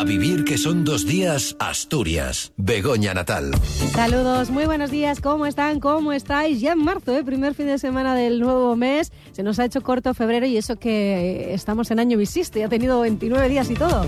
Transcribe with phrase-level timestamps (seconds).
[0.00, 2.54] A vivir que son dos días, Asturias.
[2.56, 3.50] Begoña Natal.
[3.92, 5.20] Saludos, muy buenos días.
[5.20, 5.78] ¿Cómo están?
[5.78, 6.62] ¿Cómo estáis?
[6.62, 7.22] Ya en marzo, ¿eh?
[7.22, 9.12] primer fin de semana del nuevo mes.
[9.32, 12.58] Se nos ha hecho corto febrero y eso que estamos en año bisiesto.
[12.58, 14.06] Ya ha tenido 29 días y todo.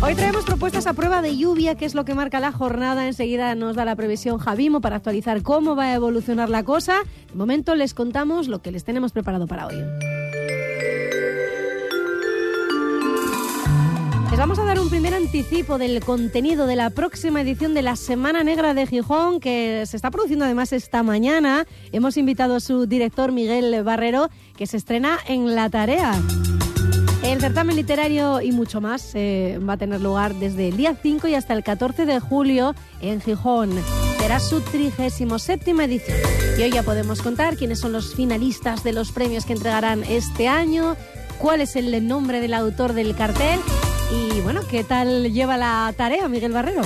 [0.00, 3.08] Hoy traemos propuestas a prueba de lluvia, que es lo que marca la jornada.
[3.08, 6.98] Enseguida nos da la previsión Javimo para actualizar cómo va a evolucionar la cosa.
[7.32, 9.74] De momento les contamos lo que les tenemos preparado para hoy.
[14.34, 17.94] Les vamos a dar un primer anticipo del contenido de la próxima edición de la
[17.94, 21.68] Semana Negra de Gijón, que se está produciendo además esta mañana.
[21.92, 26.20] Hemos invitado a su director Miguel Barrero, que se estrena en La Tarea.
[27.22, 31.28] El certamen literario y mucho más eh, va a tener lugar desde el día 5
[31.28, 33.70] y hasta el 14 de julio en Gijón.
[34.18, 36.18] Será su 37 edición.
[36.58, 40.48] Y hoy ya podemos contar quiénes son los finalistas de los premios que entregarán este
[40.48, 40.96] año,
[41.38, 43.60] cuál es el nombre del autor del cartel
[44.10, 46.82] y bueno, ¿qué tal lleva la tarea Miguel Barrero?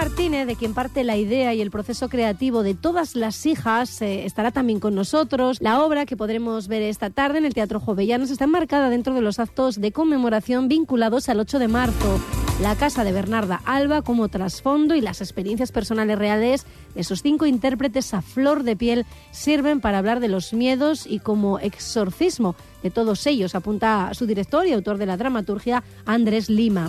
[0.00, 4.24] Martínez, de quien parte la idea y el proceso creativo de todas las hijas, eh,
[4.24, 5.58] estará también con nosotros.
[5.60, 9.20] La obra que podremos ver esta tarde en el Teatro Jovellanos está enmarcada dentro de
[9.20, 12.18] los actos de conmemoración vinculados al 8 de marzo.
[12.62, 16.64] La casa de Bernarda Alba como trasfondo y las experiencias personales reales
[16.94, 21.18] de sus cinco intérpretes a flor de piel sirven para hablar de los miedos y
[21.18, 26.88] como exorcismo de todos ellos, apunta su director y autor de la dramaturgia, Andrés Lima.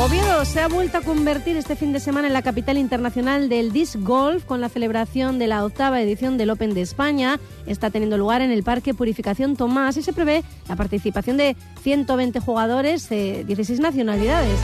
[0.00, 3.70] Oviedo se ha vuelto a convertir este fin de semana en la capital internacional del
[3.70, 7.38] disc golf con la celebración de la octava edición del Open de España.
[7.66, 12.40] Está teniendo lugar en el Parque Purificación Tomás y se prevé la participación de 120
[12.40, 14.58] jugadores de 16 nacionalidades.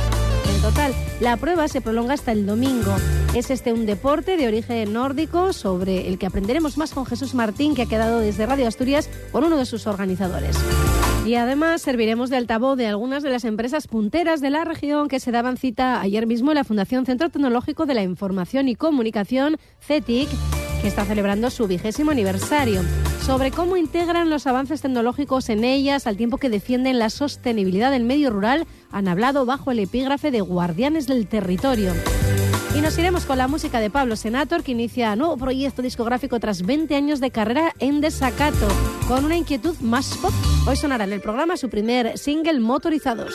[0.54, 2.96] En total, la prueba se prolonga hasta el domingo.
[3.34, 7.74] Es este un deporte de origen nórdico sobre el que aprenderemos más con Jesús Martín,
[7.74, 10.56] que ha quedado desde Radio Asturias con uno de sus organizadores.
[11.26, 15.18] Y además serviremos de altavoz de algunas de las empresas punteras de la región que
[15.18, 19.56] se daban cita ayer mismo en la Fundación Centro Tecnológico de la Información y Comunicación,
[19.80, 20.28] CETIC,
[20.80, 22.82] que está celebrando su vigésimo aniversario.
[23.24, 28.04] Sobre cómo integran los avances tecnológicos en ellas al tiempo que defienden la sostenibilidad del
[28.04, 31.92] medio rural, han hablado bajo el epígrafe de Guardianes del Territorio.
[32.76, 36.60] Y nos iremos con la música de Pablo Senator, que inicia nuevo proyecto discográfico tras
[36.60, 38.68] 20 años de carrera en desacato,
[39.08, 40.32] con una inquietud más pop.
[40.68, 43.34] Hoy sonará en el programa su primer single Motorizados.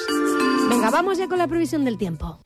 [0.69, 2.39] Venga, vamos ya con la previsión del tiempo.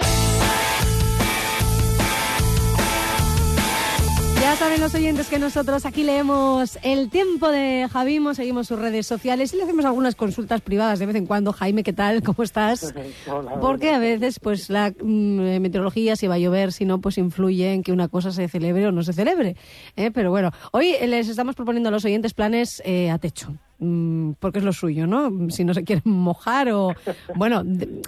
[4.46, 9.08] Ya saben los oyentes que nosotros aquí leemos el tiempo de Javimo, seguimos sus redes
[9.08, 11.52] sociales y le hacemos algunas consultas privadas de vez en cuando.
[11.52, 12.22] Jaime, ¿qué tal?
[12.22, 12.94] ¿Cómo estás?
[13.60, 17.74] Porque a veces pues la mm, meteorología, si va a llover, si no, pues influye
[17.74, 19.56] en que una cosa se celebre o no se celebre.
[19.96, 20.12] ¿eh?
[20.12, 23.52] Pero bueno, hoy les estamos proponiendo a los oyentes planes eh, a techo.
[23.80, 25.50] Mm, porque es lo suyo, ¿no?
[25.50, 26.94] Si no se quieren mojar o...
[27.36, 27.64] Bueno,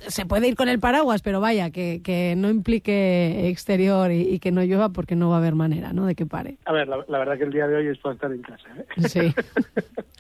[0.08, 4.52] se puede ir con el paraguas, pero vaya, que, que no implique exterior y, que
[4.52, 6.06] no llueva porque no va a haber manera, ¿no?
[6.06, 6.58] De que pare.
[6.66, 9.08] A ver, la, verdad que el día de hoy es para estar en casa, ¿eh?
[9.08, 9.34] Sí.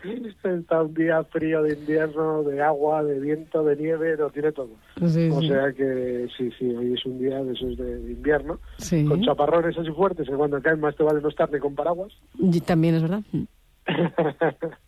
[0.44, 4.70] Está un día frío de invierno, de agua, de viento, de nieve, lo tiene todo.
[5.02, 8.60] o sea que sí, sí, hoy es un día de esos de, invierno,
[9.08, 12.14] con chaparrones así fuertes, que cuando caen más te vale no estar ni con paraguas.
[12.40, 13.22] Y también es verdad.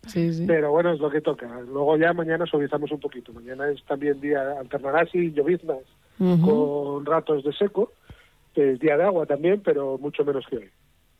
[0.07, 0.45] Sí, sí.
[0.47, 1.47] Pero bueno, es lo que toca.
[1.61, 3.33] Luego ya mañana suavizamos un poquito.
[3.33, 5.79] Mañana es también día, alternará así lloviznas
[6.17, 7.93] con ratos de seco.
[8.55, 10.69] Es día de agua también, pero mucho menos que hoy.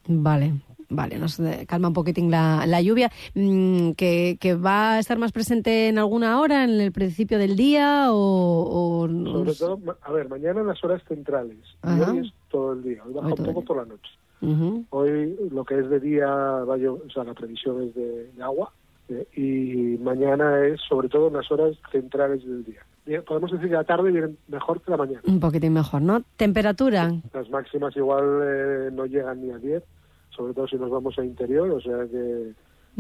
[0.08, 0.54] Vale,
[0.90, 3.12] vale, nos calma un poquitín la, la lluvia.
[3.36, 7.56] Mm, ¿Que, ¿Que, va a estar más presente en alguna hora, en el principio del
[7.56, 9.08] día o...?
[9.08, 11.60] Sobre todo, a ver, mañana en las horas centrales.
[11.84, 13.04] Y hoy es todo el día.
[13.06, 14.10] Hoy baja un poco por la noche.
[14.42, 18.72] Hoy lo que es de día, vaya, o sea, la previsión es de, agua
[19.10, 22.82] eh, y mañana es sobre todo en las horas centrales del día.
[23.26, 25.22] Podemos decir que la tarde viene mejor que la mañana.
[25.26, 26.22] Un poquitín mejor, ¿no?
[26.38, 27.12] ¿Temperatura?
[27.34, 29.84] Las máximas igual eh, no llegan ni a 10,
[30.30, 32.54] sobre todo si nos vamos a interior, o sea que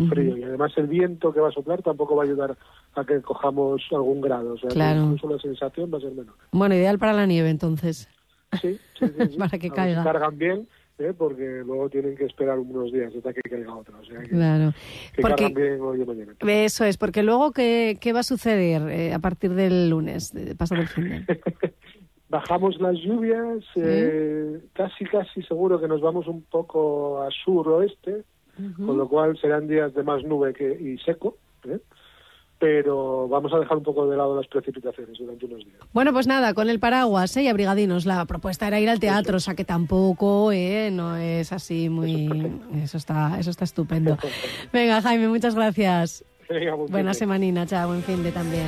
[0.09, 0.37] frío.
[0.37, 2.57] Y además el viento que va a soplar tampoco va a ayudar
[2.95, 5.03] a que cojamos algún grado, o sea claro.
[5.03, 6.35] incluso la sensación va a ser menor.
[6.51, 8.09] Bueno, ideal para la nieve entonces.
[8.59, 10.03] Sí, sí, sí, para que caiga.
[10.03, 10.67] cargan bien
[10.99, 11.13] ¿eh?
[11.17, 13.97] porque luego tienen que esperar unos días hasta que caiga otra.
[13.97, 14.73] O sea que, claro.
[15.13, 16.33] que porque, bien hoy mañana.
[16.39, 20.55] Eso es, porque luego, ¿qué, qué va a suceder eh, a partir del lunes, de,
[20.55, 21.25] pasado el fin
[22.29, 28.23] Bajamos las lluvias, eh, casi casi seguro que nos vamos un poco a sur-oeste,
[28.85, 31.37] con lo cual serán días de más nube que, y seco.
[31.65, 31.79] ¿eh?
[32.59, 35.77] Pero vamos a dejar un poco de lado las precipitaciones durante unos días.
[35.93, 37.43] Bueno, pues nada, con el paraguas ¿eh?
[37.43, 38.05] y abrigadinos.
[38.05, 40.89] La propuesta era ir al teatro, o sea que tampoco ¿eh?
[40.91, 42.51] no es así muy...
[42.83, 44.17] Eso, está, eso está estupendo.
[44.73, 46.25] Venga, Jaime, muchas gracias.
[46.89, 48.67] Buena semanina, chao, buen fin de también.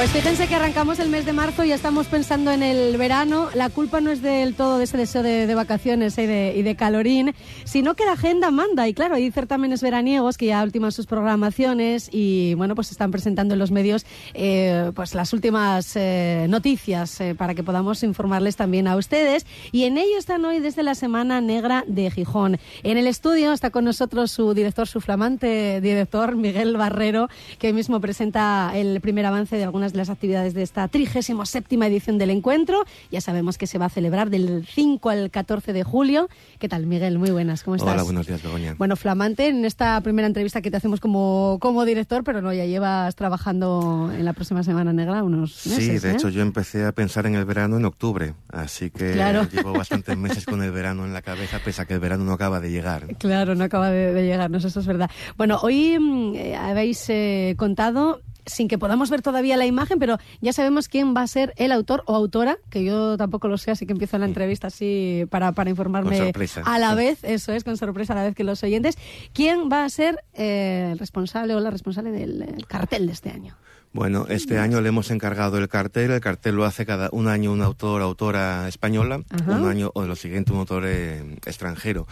[0.00, 3.50] Pues fíjense que arrancamos el mes de marzo y ya estamos pensando en el verano.
[3.52, 6.74] La culpa no es del todo de ese deseo de, vacaciones y de, y de,
[6.74, 8.88] calorín, sino que la agenda manda.
[8.88, 13.52] Y claro, hay certámenes veraniegos que ya ultiman sus programaciones y bueno, pues están presentando
[13.52, 18.88] en los medios eh, pues las últimas eh, noticias eh, para que podamos informarles también
[18.88, 19.44] a ustedes.
[19.70, 22.58] Y en ello están hoy desde la Semana Negra de Gijón.
[22.84, 27.74] En el estudio está con nosotros su director, su flamante director, Miguel Barrero, que hoy
[27.74, 32.30] mismo presenta el primer avance de algunos de las actividades de esta 37 edición del
[32.30, 32.84] encuentro.
[33.10, 36.28] Ya sabemos que se va a celebrar del 5 al 14 de julio.
[36.58, 37.18] ¿Qué tal, Miguel?
[37.18, 37.92] Muy buenas, ¿cómo estás?
[37.92, 38.74] Hola, buenos días, Begoña.
[38.78, 42.64] Bueno, flamante en esta primera entrevista que te hacemos como, como director, pero no, ya
[42.64, 45.84] llevas trabajando en la próxima Semana Negra unos meses.
[45.84, 46.14] Sí, de ¿eh?
[46.14, 49.14] hecho yo empecé a pensar en el verano en octubre, así que
[49.52, 52.32] llevo bastantes meses con el verano en la cabeza, pese a que el verano no
[52.32, 53.06] acaba de llegar.
[53.18, 55.10] Claro, no acaba de, de llegarnos, eso es verdad.
[55.36, 58.20] Bueno, hoy mm, eh, habéis eh, contado
[58.50, 61.72] sin que podamos ver todavía la imagen, pero ya sabemos quién va a ser el
[61.72, 65.52] autor o autora, que yo tampoco lo sé, así que empiezo la entrevista así para,
[65.52, 66.32] para informarme
[66.64, 68.98] a la vez, eso es, con sorpresa a la vez que los oyentes.
[69.32, 73.56] ¿Quién va a ser eh, el responsable o la responsable del cartel de este año?
[73.92, 76.12] Bueno, este año le hemos encargado el cartel.
[76.12, 80.14] El cartel lo hace cada un año un autor, autora española, un año o lo
[80.14, 82.06] siguiente un autor eh, extranjero.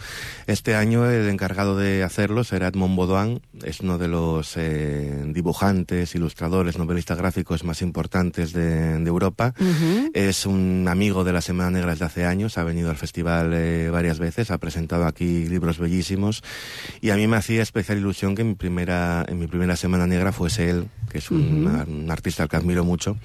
[0.45, 3.41] Este año el encargado de hacerlo será Edmond Baudouin.
[3.63, 9.53] Es uno de los eh, dibujantes, ilustradores, novelistas gráficos más importantes de, Europa.
[10.13, 12.57] Es un amigo de la Semana Negra desde hace años.
[12.57, 14.51] Ha venido al festival eh, varias veces.
[14.51, 16.43] Ha presentado aquí libros bellísimos.
[16.99, 20.05] Y a mí me hacía especial ilusión que en mi primera, en mi primera Semana
[20.05, 23.17] Negra fuese él, que es un un artista al que admiro mucho,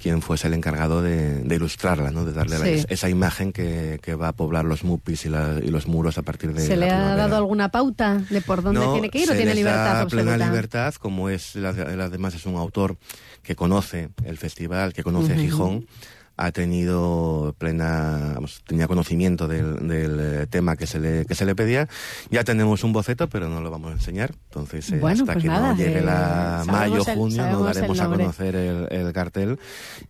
[0.00, 2.24] quien fuese el encargado de, ilustrarla, ¿no?
[2.24, 6.52] de darle esa imagen que, va a poblar los mupis y, los muros a partir
[6.52, 6.66] de.
[6.66, 9.94] ¿Se le ha dado alguna pauta de por dónde tiene que ir o tiene libertad?
[9.94, 12.96] Da plena libertad, como es, además es un autor
[13.42, 15.86] que conoce el festival, que conoce Gijón
[16.36, 21.54] ha tenido plena, tenía conocimiento del, del, eh, tema que se le que se le
[21.54, 21.88] pedía.
[22.30, 24.34] Ya tenemos un boceto, pero no lo vamos a enseñar.
[24.46, 28.88] Entonces, eh, hasta pues que no llegue la mayo, junio, no daremos a conocer el,
[28.90, 29.58] el, cartel.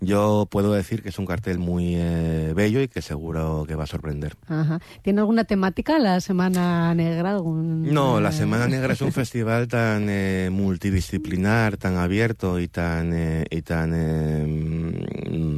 [0.01, 3.85] Yo puedo decir que es un cartel muy eh, bello y que seguro que va
[3.85, 4.37] a sorprender.
[4.49, 4.81] Ajá.
[5.03, 7.33] ¿Tiene alguna temática la Semana Negra?
[7.33, 7.93] Algún...
[7.93, 10.09] No, la Semana Negra es un festival tan
[10.53, 13.93] multidisciplinar, tan abierto y tan y tan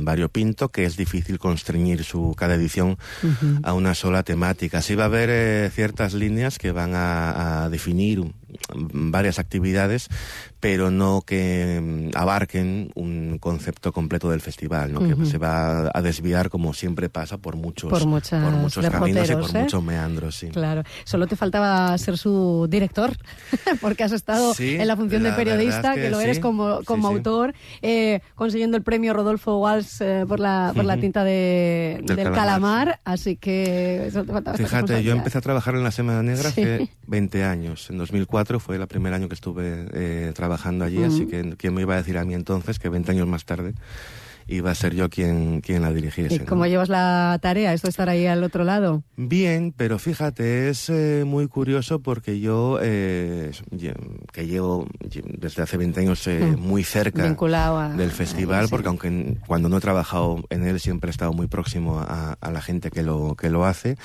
[0.05, 2.99] variopinto que es difícil constreñir su cada edición
[3.63, 4.83] a una sola temática.
[4.83, 8.33] Sí va a haber eh, ciertas líneas que van a definir
[8.75, 10.09] varias actividades,
[10.61, 15.01] pero no que mm, abarquen un concepto completo del festival, ¿no?
[15.01, 19.57] que se va a desviar como siempre pasa por muchos, por, muchos caminos y por
[19.57, 19.61] ¿eh?
[19.63, 20.37] muchos meandros.
[20.37, 20.49] Sí.
[20.49, 23.17] Claro, solo te faltaba ser su director,
[23.81, 28.21] porque has estado en la función de periodista, que, lo eres como, como autor, eh,
[28.35, 33.37] consiguiendo el premio Rodolfo Walsh eh, por, la, por la tinta de, del, calamar, así
[33.37, 37.91] que te faltaba Fíjate, yo empecé a trabajar en la Semana Negra hace 20 años,
[37.91, 39.87] en 2004 fue el primer año que estuve
[40.33, 43.11] trabajando trabajando allí, así que ¿quién me iba a decir a mí entonces que 20
[43.11, 43.75] años más tarde
[44.49, 46.37] iba a ser yo quien, quien la dirigiese.
[46.37, 49.03] ¿Y cómo llevas la tarea, esto estar ahí al otro lado?
[49.17, 53.51] Bien, pero fíjate, es eh, muy curioso porque yo, eh,
[54.33, 54.87] que llevo
[55.39, 57.23] desde hace 20 años eh, muy cerca
[57.97, 61.99] del festival, porque aunque cuando no he trabajado en él siempre he estado muy próximo
[61.99, 63.97] a, a la gente que lo, que lo hace,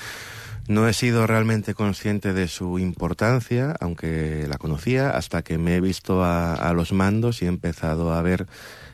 [0.72, 5.80] no he sido realmente consciente de su importancia, aunque la conocía, hasta que me he
[5.80, 8.46] visto a, los mandos y he empezado a ver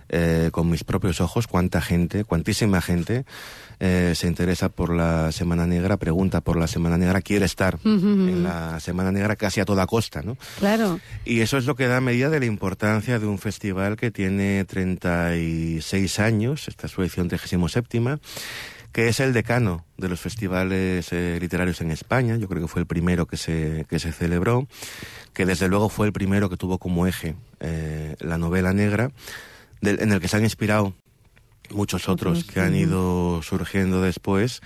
[0.08, 3.24] eh, con mis propios ojos cuánta gente, cuantísima gente
[3.80, 8.42] eh, se interesa por la Semana Negra, pregunta por la Semana Negra, quiere estar en
[8.42, 10.36] la Semana Negra casi a toda costa, ¿no?
[10.58, 10.98] Claro.
[11.24, 14.64] Y eso es lo que da medida de la importancia de un festival que tiene
[14.64, 18.00] 36 años, esta es su edición 37
[18.98, 22.36] que es el decano de los festivales eh, literarios en España.
[22.36, 24.66] Yo creo que fue el primero que se, que se celebró,
[25.32, 29.12] que desde luego fue el primero que tuvo como eje eh, la novela negra,
[29.82, 30.94] en el que se han inspirado
[31.70, 34.62] muchos otros que han ido surgiendo después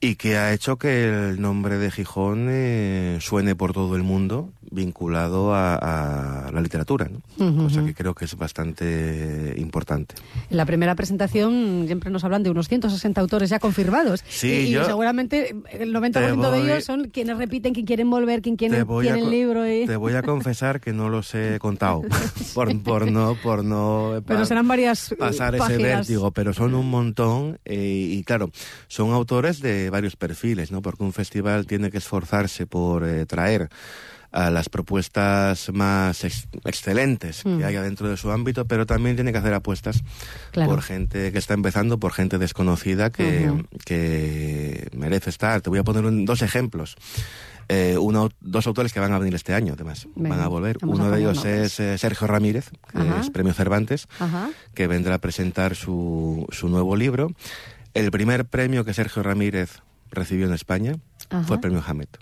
[0.00, 4.50] y que ha hecho que el nombre de Gijón eh, suene por todo el mundo
[4.70, 7.64] vinculado a, la literatura, ¿no?
[7.64, 10.14] cosa que creo que es bastante importante.
[10.48, 14.84] En la primera presentación siempre nos hablan de unos 160 autores ya confirmados sí, y,
[14.84, 19.68] seguramente el 90% de ellos son quienes repiten, quien quieren volver, quien quiere, el libro.
[19.68, 19.86] Y...
[19.86, 22.02] Te voy a confesar que no los he contado
[22.54, 27.58] por, por no por no pero serán varias pasar ese vértigo, pero son un montón
[27.64, 27.76] eh,
[28.10, 28.50] y claro,
[28.86, 30.82] son autores de varios perfiles, ¿no?
[30.82, 33.68] Porque un festival tiene que esforzarse por eh, traer
[34.32, 37.64] a las propuestas más excelentes que mm.
[37.64, 40.02] haya dentro de su ámbito, pero también tiene que hacer apuestas
[40.52, 43.52] por gente que está empezando, por gente desconocida que,
[43.84, 45.60] que merece estar.
[45.62, 46.96] Te voy a poner dos ejemplos.
[47.72, 50.78] Eh, uno, dos autores que van a venir este año, además, van a volver.
[50.82, 54.08] Uno de ellos es eh, Sergio Ramírez, que es Premio Cervantes,
[54.74, 57.32] que vendrá a presentar su, su nuevo libro.
[57.94, 59.80] El primer premio que Sergio Ramírez
[60.10, 60.94] recibió en España
[61.46, 62.18] fue el premio Hammett.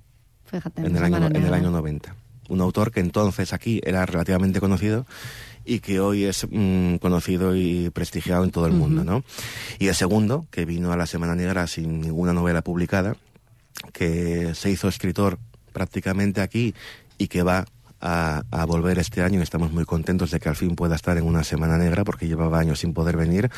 [0.76, 2.14] en, el año, en el año 90.
[2.48, 5.06] Un autor que entonces aquí era relativamente conocido
[5.64, 9.22] y que hoy es mm, conocido y prestigiado en todo el mundo, ¿no?
[9.78, 13.16] Y el segundo, que vino a la Semana Negra sin ninguna novela publicada,
[13.92, 15.38] que se hizo escritor
[15.74, 16.74] prácticamente aquí
[17.18, 17.66] y que va
[18.00, 21.18] a, a, volver este año y estamos muy contentos de que al fin pueda estar
[21.18, 23.50] en una Semana Negra porque llevaba años sin poder venir,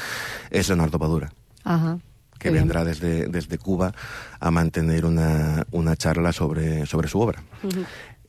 [0.51, 1.33] es Leonardo Padura.
[1.65, 1.99] Ajá.
[2.39, 3.93] que vendrá desde, desde Cuba
[4.39, 7.43] a mantener una, una charla sobre, sobre su obra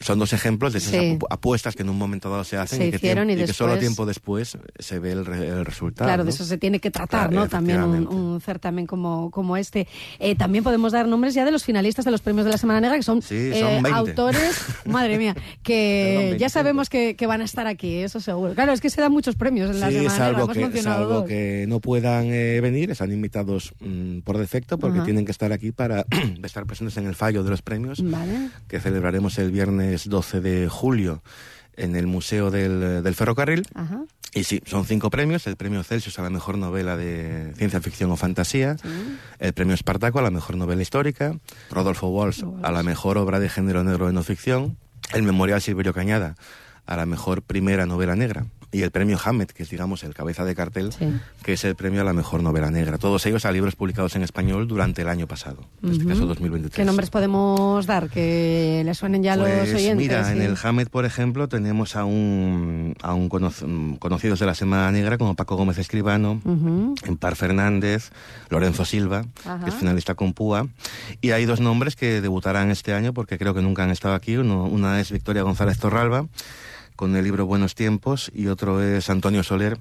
[0.02, 0.94] son dos ejemplos de esas
[1.30, 5.12] apuestas que en un momento dado se hacen y, que solo tiempo después se ve
[5.12, 5.26] el,
[5.66, 6.08] resultado.
[6.08, 7.48] Claro, de eso se tiene que tratar, ¿no?
[7.48, 9.88] También un, certamen como, como este.
[10.20, 12.82] Eh, también podemos dar nombres ya de los finalistas de los premios de la Semana
[12.82, 14.56] Negra, que son, eh, autores,
[14.86, 18.54] madre mía, que ya sabemos que, van a estar aquí, eso seguro.
[18.54, 20.72] Claro, es que se dan muchos premios en la Semana salvo Negra.
[20.72, 25.32] Que, salvo que no puedan eh, venir, están invitados mm, por defecto porque tienen que
[25.32, 26.06] estar aquí para
[26.44, 28.04] estar presentes en el fallo de los premios
[28.68, 31.22] que celebraremos el viernes 12 de julio
[31.76, 33.66] en el Museo del, Ferrocarril.
[34.34, 35.46] Y sí, son cinco premios.
[35.48, 38.78] El premio Celsius a la mejor novela de ciencia ficción o fantasía.
[39.40, 41.38] El premio Espartaco a la mejor novela histórica.
[41.70, 44.78] Rodolfo Walsh a la mejor obra de género negro de no ficción.
[45.14, 46.36] El Memorial Silverio Cañada
[46.86, 50.46] a la mejor primera novela negra y el premio Hammett, que es, digamos, el cabeza
[50.46, 50.92] de cartel,
[51.44, 52.98] que es el premio a la mejor novela negra.
[52.98, 56.76] Todos ellos a libros publicados en español durante el año pasado, en este caso 2023.
[56.76, 59.98] ¿Qué nombres podemos dar que le suenen ya a los pues oyentes?
[59.98, 63.30] Mira, en el Hammett, por ejemplo, tenemos a un, a un
[64.00, 66.42] conocidos de la Semana Negra como Paco Gómez Escribano,
[67.04, 68.12] Empar Fernández,
[68.50, 69.26] Lorenzo Silva,
[69.64, 70.68] que es finalista con Púa,
[71.20, 74.38] y hay dos nombres que debutarán este año porque creo que nunca han estado aquí.
[74.38, 76.28] una es Victoria González Torralba,
[76.96, 79.78] con el libro Buenos Tiempos y otro es Antonio Soler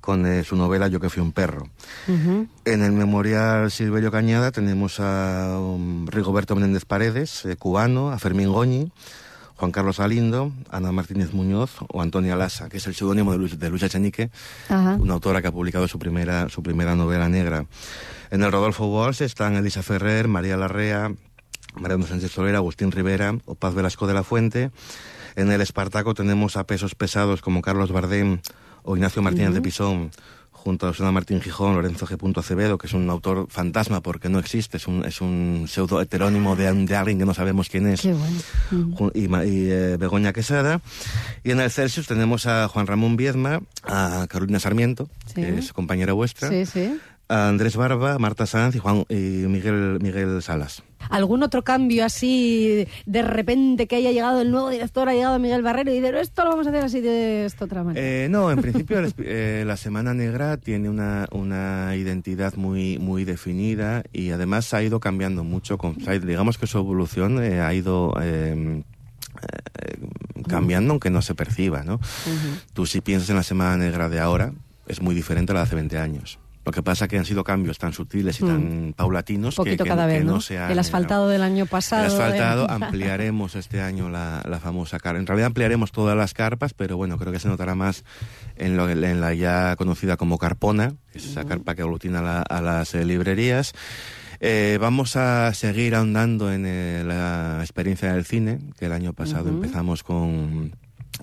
[0.00, 1.68] con eh, su novela Yo que fui un perro.
[2.06, 8.52] En el Memorial Silverio Cañada tenemos a um, Rigoberto Menéndez Paredes, eh, cubano, a Fermín
[8.52, 8.90] Goñi,
[9.56, 13.58] Juan Carlos Alindo, Ana Martínez Muñoz o Antonia Lassa, que es el seudónimo de, Luis,
[13.58, 14.30] de Luisa Echenique,
[14.70, 17.66] una autora que ha publicado su primera, su primera novela negra.
[18.30, 21.12] En el Rodolfo Walsh están Elisa Ferrer, María Larrea,
[21.74, 24.70] Mariano Sánchez Solera, Agustín Rivera o Paz Velasco de la Fuente.
[25.36, 28.40] En el Espartaco tenemos a pesos pesados como Carlos Bardem
[28.82, 30.10] o Ignacio Martínez de Pisón,
[30.62, 32.38] junto a Susana Martín Gijón, Lorenzo G.
[32.38, 36.54] Acevedo, que es un autor fantasma porque no existe, es un, es un pseudo heterónimo
[36.54, 40.80] de, alguien que no sabemos quién es, y, eh, Begoña Quesada.
[41.42, 46.12] Y en el Celsius tenemos a Juan Ramón Viedma, a Carolina Sarmiento, que es compañera
[46.12, 46.48] vuestra,
[47.32, 49.14] a Andrés Barba, Marta Sanz y, Juan, y
[49.48, 50.82] Miguel, Miguel Salas.
[51.08, 55.62] ¿Algún otro cambio así de repente que haya llegado el nuevo director, ha llegado Miguel
[55.62, 58.06] Barrero y dice, esto lo vamos a hacer así de esta otra manera?
[58.06, 64.02] Eh, no, en principio eh, la Semana Negra tiene una, una identidad muy, muy definida
[64.12, 65.78] y además ha ido cambiando mucho.
[65.78, 68.14] Con, digamos que su evolución eh, ha ido...
[68.20, 68.84] Em,
[70.48, 71.98] cambiando aunque no se perciba, ¿no?
[72.74, 74.52] Tú si piensas en la Semana Negra de ahora,
[74.86, 76.38] es muy diferente a la de hace 20 años.
[76.64, 78.92] Lo que pasa es que han sido cambios tan sutiles y tan mm.
[78.92, 80.40] paulatinos que, cada vez, ¿no?
[80.40, 82.04] se han, El asfaltado del año pasado.
[82.04, 85.18] El asfaltado, ampliaremos este año la, la famosa carpa.
[85.18, 88.04] En realidad ampliaremos todas las carpas, pero bueno, creo que se notará más
[88.56, 93.04] en, lo, en la ya conocida como carpona, esa carpa que aglutina a las eh,
[93.04, 93.72] librerías.
[94.44, 99.48] Eh, vamos a seguir ahondando en eh, la experiencia del cine, que el año pasado
[99.48, 100.74] empezamos con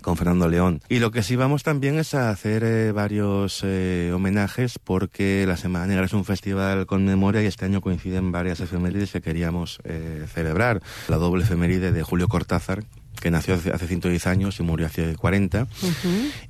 [0.02, 0.82] con Fernando León.
[0.90, 5.58] Y lo que sí vamos también es a hacer eh, varios eh, homenajes porque la
[5.58, 9.80] Semana Negra es un festival con memoria y este año coinciden varias efemérides que queríamos
[9.84, 10.82] eh, celebrar.
[11.08, 12.84] La doble efeméride de Julio Cortázar,
[13.20, 15.68] que nació hace, 110 años y murió hace 40.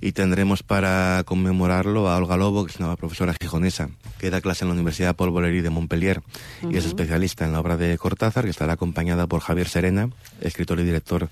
[0.02, 4.64] Y tendremos para conmemorarlo a Olga Lobo, que es una profesora gijonesa, que da clase
[4.64, 6.22] en la Universidad Paul Valéry de Montpellier
[6.70, 10.10] y es especialista en la obra de Cortázar, que estará acompañada por Javier Serena,
[10.42, 11.30] escritor y director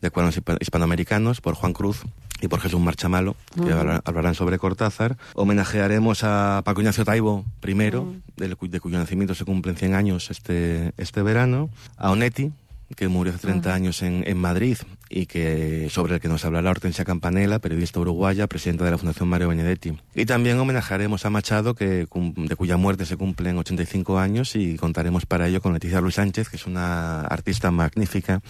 [0.00, 2.02] de cuadros hispanoamericanos, por Juan Cruz
[2.40, 5.16] y por Jesús Marchamalo, que hablarán sobre Cortázar.
[5.34, 11.22] Homenajearemos a Paco Ignacio Taibo primero, de, cuyo nacimiento se cumplen 100 años este, este
[11.22, 12.52] verano, a Onetti,
[12.96, 14.76] que murió hace 30 años en, en, Madrid
[15.08, 19.28] y que sobre el que nos hablará Hortensia Campanella, periodista uruguaya, presidenta de la Fundación
[19.28, 19.96] Mario Benedetti.
[20.14, 25.24] Y también homenajearemos a Machado, que, de cuya muerte se cumplen 85 años, y contaremos
[25.24, 28.40] para ello con Leticia Luis Sánchez, que es una artista magnífica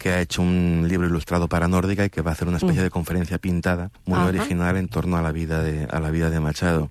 [0.00, 2.80] que ha hecho un libro ilustrado para Nórdica y que va a hacer una especie
[2.80, 2.84] mm.
[2.84, 6.40] de conferencia pintada muy original en torno a la vida de a la vida de
[6.40, 6.88] Machado.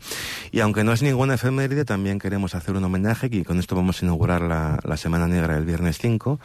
[0.52, 4.02] Y aunque no es ninguna efeméride, también queremos hacer un homenaje y con esto vamos
[4.02, 6.40] a inaugurar la, la Semana Negra el viernes 5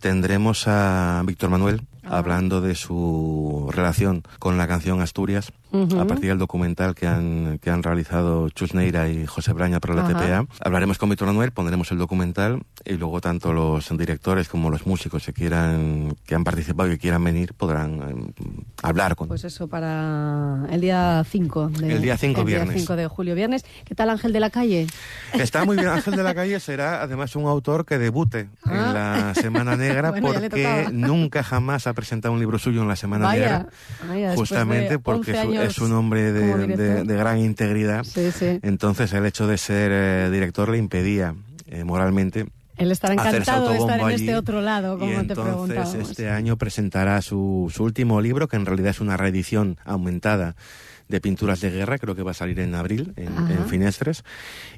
[0.00, 2.18] tendremos a Víctor Manuel ah.
[2.18, 7.70] hablando de su relación con la canción Asturias a partir del documental que han, que
[7.70, 10.46] han realizado Chus Neira y José Braña para la TPA.
[10.60, 15.24] Hablaremos con Víctor Manuel, pondremos el documental y luego tanto los directores como los músicos
[15.26, 19.68] que quieran que han participado y que quieran venir podrán eh, hablar con Pues eso
[19.68, 22.70] para el día 5 de El día 5 viernes.
[22.70, 23.64] Día 5 de julio viernes.
[23.84, 24.86] ¿Qué tal Ángel de la Calle?
[25.34, 29.32] Está muy bien Ángel de la Calle será además un autor que debute en ah.
[29.34, 33.68] la Semana Negra porque nunca jamás ha presentado un libro suyo en la Semana Negra.
[34.34, 38.04] justamente porque es un hombre de, gran integridad.
[38.62, 41.34] Entonces el hecho de ser eh, director le impedía
[41.66, 42.46] eh, moralmente
[42.80, 47.20] él estará encantado de estar en este otro lado, como y entonces, este año presentará
[47.20, 50.56] su, su, último libro, que en realidad es una reedición aumentada
[51.10, 54.24] de pinturas de guerra, creo que va a salir en abril en, en Finestres,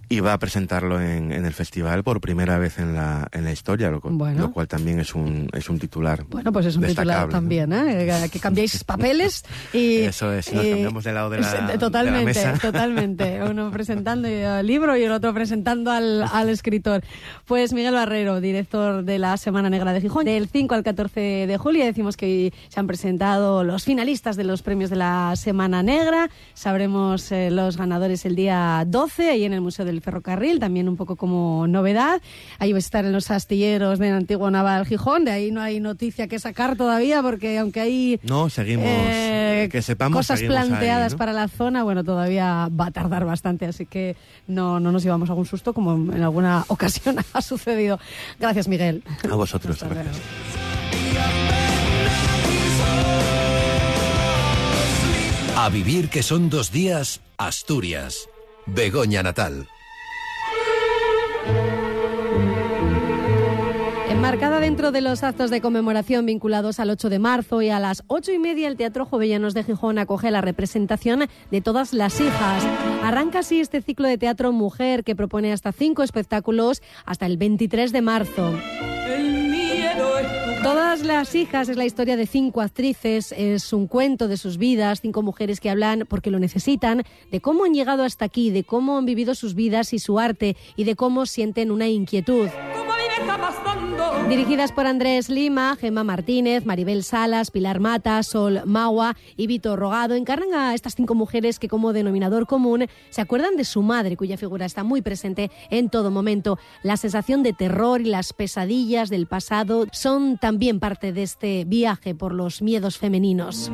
[0.09, 3.53] y va a presentarlo en, en, el festival por primera vez en la, en la
[3.53, 6.25] historia, lo, lo, cual también es un, es un titular.
[6.29, 8.29] Bueno, pues es un titular también, ¿eh?
[8.31, 9.99] que cambiéis papeles y...
[9.99, 12.59] Eso es, nos cambiamos de lado de la, totalmente, de la mesa.
[12.73, 17.03] Totalmente, uno presentando el libro y el otro presentando al, al escritor.
[17.47, 21.59] Pues Miguel Barrero, director de la Semana Negra de Gijón, del 5 al 14 de
[21.59, 26.22] julio, decimos que se han presentado los finalistas de los premios de la Semana Negra,
[26.55, 30.97] Sabremos eh, los ganadores el día 12, ahí en el Museo del Ferrocarril, también un
[30.97, 32.21] poco como novedad.
[32.59, 35.81] Ahí va a estar en los astilleros del antiguo Naval Gijón, de ahí no hay
[35.81, 41.33] noticia que sacar todavía, porque aunque hay no, seguimos, eh, que sepamos, cosas planteadas para
[41.33, 45.47] la zona, bueno, todavía va a tardar bastante, así que no, no nos llevamos algún
[45.47, 47.99] susto, como en alguna ocasión ha sucedido.
[48.38, 49.02] Gracias, Miguel.
[49.31, 49.83] A vosotros.
[49.83, 50.62] Gracias.
[55.64, 58.29] A vivir que son dos días, Asturias.
[58.66, 59.68] Begoña Natal.
[64.11, 68.03] Enmarcada dentro de los actos de conmemoración vinculados al 8 de marzo y a las
[68.09, 72.64] 8 y media el Teatro Jovellanos de Gijón acoge la representación de todas las hijas.
[73.05, 77.92] Arranca así este ciclo de teatro mujer que propone hasta cinco espectáculos hasta el 23
[77.92, 78.53] de marzo.
[81.05, 85.23] Las hijas es la historia de cinco actrices, es un cuento de sus vidas, cinco
[85.23, 89.05] mujeres que hablan porque lo necesitan, de cómo han llegado hasta aquí, de cómo han
[89.05, 92.49] vivido sus vidas y su arte y de cómo sienten una inquietud.
[94.28, 100.14] Dirigidas por Andrés Lima, Gemma Martínez, Maribel Salas, Pilar Mata, Sol Magua y Vito Rogado,
[100.14, 104.38] encarnan a estas cinco mujeres que como denominador común se acuerdan de su madre, cuya
[104.38, 106.58] figura está muy presente en todo momento.
[106.82, 112.14] La sensación de terror y las pesadillas del pasado son también parte de este viaje
[112.14, 113.70] por los miedos femeninos.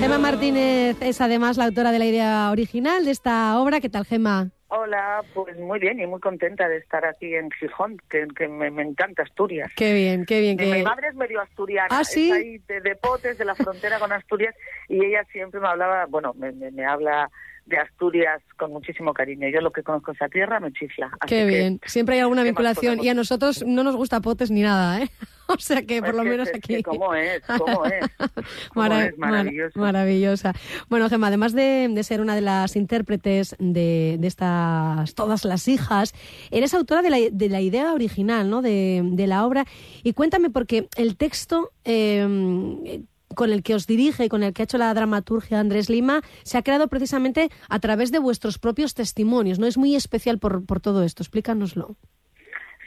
[0.00, 3.80] Gemma Martínez es además la autora de la idea original de esta obra.
[3.80, 4.50] ¿Qué tal, Gemma?
[4.76, 9.22] Hola, pues muy bien y muy contenta de estar aquí en Gijón, que, me, encanta
[9.22, 9.70] Asturias.
[9.76, 10.56] Qué bien, qué bien.
[10.56, 12.32] Mi madre es medio asturiana, ¿Ah, ¿sí?
[12.32, 14.52] ahí de, Potes, de la frontera con Asturias,
[14.88, 17.30] y ella siempre me hablaba, bueno, me, me habla
[17.66, 19.48] de Asturias con muchísimo cariño.
[19.48, 21.10] Yo lo que conozco esa tierra me chifla.
[21.26, 21.80] Qué bien.
[21.86, 25.10] Siempre hay alguna vinculación y a nosotros no nos gusta potes ni nada, ¿eh?
[25.46, 26.82] O sea que por lo menos aquí.
[26.82, 27.42] ¿Cómo es?
[27.58, 28.06] ¿Cómo es?
[28.74, 29.78] Maravillosa.
[29.78, 30.52] maravillosa.
[30.88, 36.14] Bueno, Gemma, además de, ser una de las intérpretes de, de, estas todas las hijas,
[36.50, 38.62] eres autora de la, de la idea original, ¿no?
[38.62, 39.66] De, de, la obra.
[40.02, 43.02] Y cuéntame, porque el texto eh,
[43.34, 46.22] con el que os dirige y con el que ha hecho la dramaturgia Andrés Lima
[46.42, 49.66] se ha creado precisamente a través de vuestros propios testimonios, ¿no?
[49.66, 51.96] Es muy especial por, por todo esto, explícanoslo.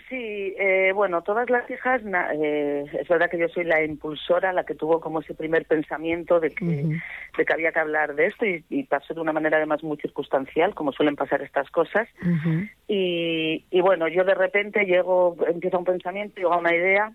[0.10, 2.02] Sí, eh, bueno, todas las hijas,
[2.34, 6.40] eh, es verdad que yo soy la impulsora, la que tuvo como ese primer pensamiento
[6.40, 6.86] de que,
[7.38, 10.74] de que había que hablar de esto y, pasó de una manera además muy circunstancial,
[10.76, 12.08] como suelen pasar estas cosas.
[12.88, 17.12] y, y bueno, yo de repente llego, empiezo un pensamiento, llego a una idea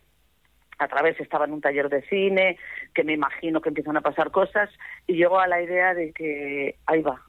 [0.79, 2.59] a través estaba en un taller de cine,
[2.95, 4.71] que me imagino que empiezan a pasar cosas,
[5.07, 7.23] y llego a la idea de que ahí va,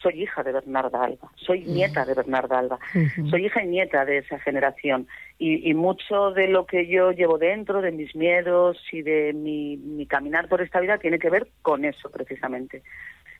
[0.00, 2.78] soy hija de Bernarda Alba, soy nieta de Bernarda Alba,
[3.30, 5.06] soy hija y nieta de esa generación.
[5.38, 9.76] Y, y, mucho de lo que yo llevo dentro, de mis miedos y de mi,
[9.76, 12.82] mi caminar por esta vida, tiene que ver con eso precisamente.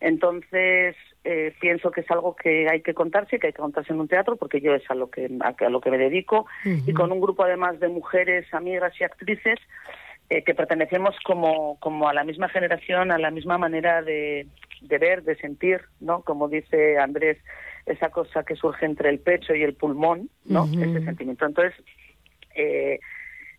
[0.01, 4.01] Entonces, eh, pienso que es algo que hay que contarse, que hay que contarse en
[4.01, 7.11] un teatro, porque yo es a lo que, a, lo que me dedico, y con
[7.11, 9.59] un grupo además de mujeres, amigas y actrices,
[10.31, 14.47] eh, que pertenecemos como, como a la misma generación, a la misma manera de,
[14.85, 16.23] de ver, de sentir, ¿no?
[16.23, 17.39] Como dice Andrés,
[17.87, 20.65] esa cosa que surge entre el pecho y el pulmón, ¿no?
[20.65, 21.47] Ese sentimiento.
[21.47, 21.75] Entonces,
[22.55, 23.01] eh,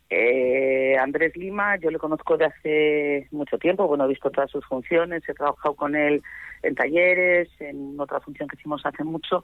[0.09, 4.65] eh, Andrés Lima, yo le conozco de hace mucho tiempo, bueno, he visto todas sus
[4.65, 6.21] funciones, he trabajado con él
[6.61, 9.43] en talleres, en otra función que hicimos hace mucho,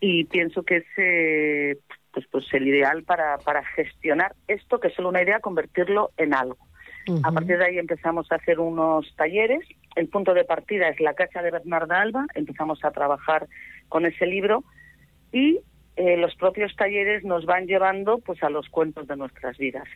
[0.00, 1.76] y pienso que es eh,
[2.12, 6.34] pues, pues el ideal para, para gestionar esto, que es solo una idea, convertirlo en
[6.34, 6.58] algo.
[7.24, 9.66] A partir de ahí empezamos a hacer unos talleres.
[9.96, 12.26] El punto de partida es la casa de Bernarda Alba.
[12.34, 13.48] Empezamos a trabajar
[13.88, 14.64] con ese libro
[15.32, 15.60] y
[15.96, 19.88] eh, los propios talleres nos van llevando pues a los cuentos de nuestras vidas.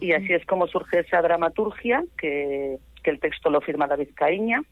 [0.00, 4.62] Y así es como surge esa dramaturgia, que, que el texto lo firma David Caíña.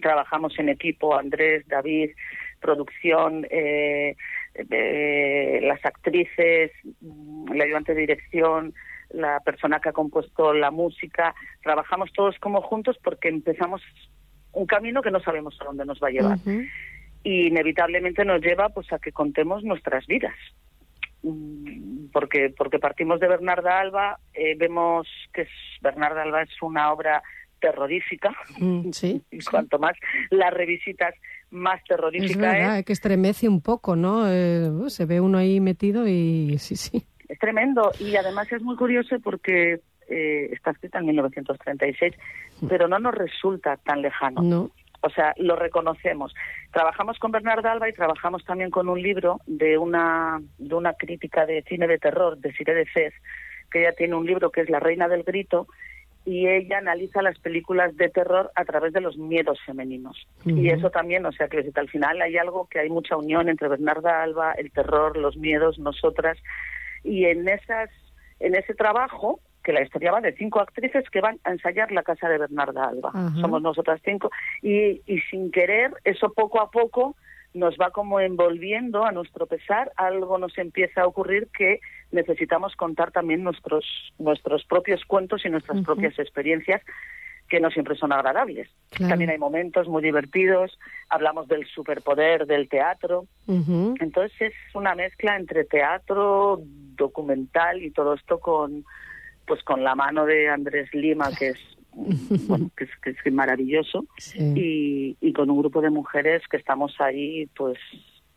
[0.00, 2.10] Trabajamos en equipo, Andrés, David,
[2.60, 4.14] producción, eh,
[4.54, 8.74] eh, las actrices, mm, la ayudante de dirección,
[9.10, 11.34] la persona que ha compuesto la música.
[11.62, 13.82] Trabajamos todos como juntos porque empezamos
[14.52, 16.38] un camino que no sabemos a dónde nos va a llevar.
[17.22, 20.34] Y inevitablemente nos lleva pues a que contemos nuestras vidas.
[21.22, 25.48] Mm, porque porque partimos de Bernarda Alba eh, vemos que es,
[25.80, 27.22] Bernarda Alba es una obra
[27.60, 28.32] terrorífica.
[28.58, 29.96] Mm, sí, y cuanto más
[30.30, 31.14] la revisitas
[31.50, 36.06] más terrorífica es verdad, que estremece un poco no eh, se ve uno ahí metido
[36.06, 41.06] y sí sí es tremendo y además es muy curioso porque eh, está escrita en
[41.06, 42.14] 1936
[42.68, 46.34] pero no nos resulta tan lejano no o sea, lo reconocemos.
[46.72, 51.46] Trabajamos con Bernardo Alba y trabajamos también con un libro de una, de una crítica
[51.46, 53.14] de cine de terror, de Sire de Fez,
[53.70, 55.68] que ella tiene un libro que es La Reina del Grito,
[56.24, 60.26] y ella analiza las películas de terror a través de los miedos femeninos.
[60.44, 63.68] Y eso también, o sea, que al final hay algo que hay mucha unión entre
[63.68, 66.36] Bernarda Alba, el terror, los miedos, nosotras,
[67.04, 67.90] y en esas
[68.40, 72.02] en ese trabajo que la historia va de cinco actrices que van a ensayar la
[72.02, 73.12] casa de Bernarda Alba.
[73.40, 74.30] Somos nosotras cinco.
[74.62, 77.16] Y, y sin querer, eso poco a poco
[77.54, 81.80] nos va como envolviendo a nuestro pesar, algo nos empieza a ocurrir que
[82.12, 83.84] necesitamos contar también nuestros,
[84.18, 86.82] nuestros propios cuentos y nuestras propias experiencias
[87.48, 88.68] que no siempre son agradables.
[88.96, 93.26] También hay momentos muy divertidos, hablamos del superpoder del teatro.
[93.46, 96.60] Entonces es una mezcla entre teatro,
[96.96, 98.84] documental y todo esto con,
[99.46, 101.58] pues con la mano de Andrés Lima, que es
[102.46, 104.04] bueno, que es, que maravilloso,
[104.36, 107.78] y, y con un grupo de mujeres que estamos ahí, pues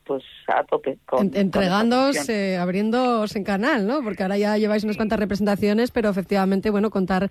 [0.04, 0.98] pues a tope.
[1.06, 4.02] Con, Entregándoos, eh, abriéndoos en canal, ¿no?
[4.04, 7.30] Porque ahora ya lleváis unas cuantas representaciones, pero efectivamente, bueno, contar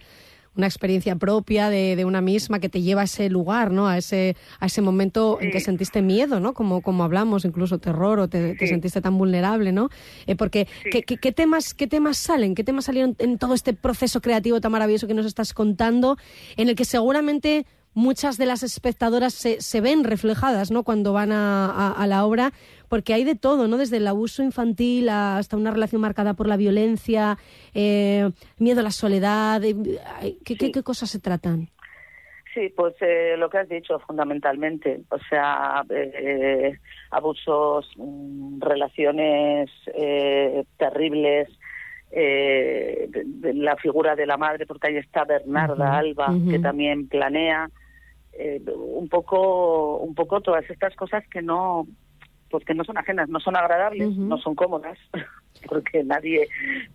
[0.57, 3.87] una experiencia propia de, de, una misma que te lleva a ese lugar, ¿no?
[3.89, 6.55] A ese, a ese momento en que sentiste miedo, ¿no?
[6.55, 9.91] Como, como hablamos, incluso terror o te, te sentiste tan vulnerable, ¿no?
[10.27, 12.55] Eh, porque, ¿qué, qué, qué, temas, ¿qué temas salen?
[12.55, 16.17] ¿Qué temas salieron en todo este proceso creativo tan maravilloso que nos estás contando,
[16.57, 20.83] en el que seguramente muchas de las espectadoras se, se ven reflejadas, ¿no?
[20.83, 22.53] Cuando van a, a, a la obra
[22.91, 23.79] porque hay de todo, ¿no?
[23.79, 27.39] Desde el abuso infantil hasta una relación marcada por la violencia,
[27.73, 29.63] eh, miedo a la soledad.
[29.65, 29.77] Eh,
[30.45, 30.73] ¿Qué, sí.
[30.73, 31.69] qué, cosas se tratan?
[32.53, 36.77] Sí, pues eh, lo que has dicho fundamentalmente, o sea, eh,
[37.13, 41.49] abusos, mm, relaciones eh, terribles,
[42.11, 46.31] eh, de, de la figura de la madre, porque ahí está Bernarda uh -huh, Alba,
[46.33, 46.51] uh -huh.
[46.51, 47.71] que también planea
[48.33, 51.87] eh, un poco, un poco todas estas cosas que no,
[52.51, 54.29] pues que no son ajenas, no son agradables, uh -huh.
[54.29, 54.99] no son cómodas,
[55.69, 56.49] porque nadie,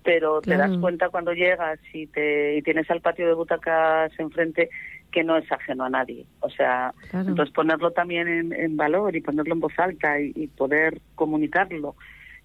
[0.03, 0.63] pero claro.
[0.63, 4.69] te das cuenta cuando llegas y te y tienes al patio de butacas enfrente
[5.11, 6.25] que no es ajeno a nadie.
[6.41, 7.29] O sea, claro.
[7.29, 11.95] entonces ponerlo también en, en, valor y ponerlo en voz alta y, y poder comunicarlo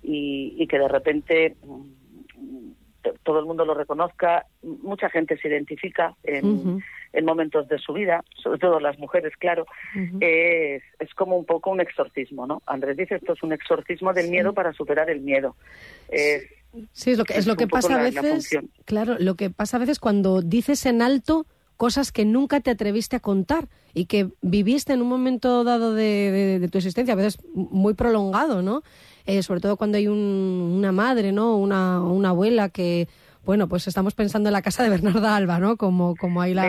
[0.02, 6.14] y, y, que de repente mm, todo el mundo lo reconozca, mucha gente se identifica
[6.22, 6.82] en, uh -huh.
[7.12, 10.18] En momentos de su vida, sobre todo las mujeres, claro, uh -huh.
[10.20, 12.62] es, es, como un poco un exorcismo, ¿no?
[12.66, 14.30] Andrés dice, esto es un exorcismo del sí.
[14.30, 15.56] miedo para superar el miedo.
[16.08, 16.44] Es,
[16.92, 18.50] sí, es lo que, es, lo que pasa a veces,
[18.84, 21.46] claro, lo que pasa a veces cuando dices en alto
[21.76, 26.30] cosas que nunca te atreviste a contar y que viviste en un momento dado de,
[26.30, 28.82] de, de tu existencia, a veces muy prolongado, ¿no?
[29.26, 30.18] Eh, sobre todo cuando hay un,
[30.76, 31.56] una madre, ¿no?
[31.56, 33.08] Una, una abuela que
[33.50, 35.76] bueno, pues estamos pensando en la casa de Bernarda Alba, ¿no?
[35.76, 36.68] Como, como ahí la,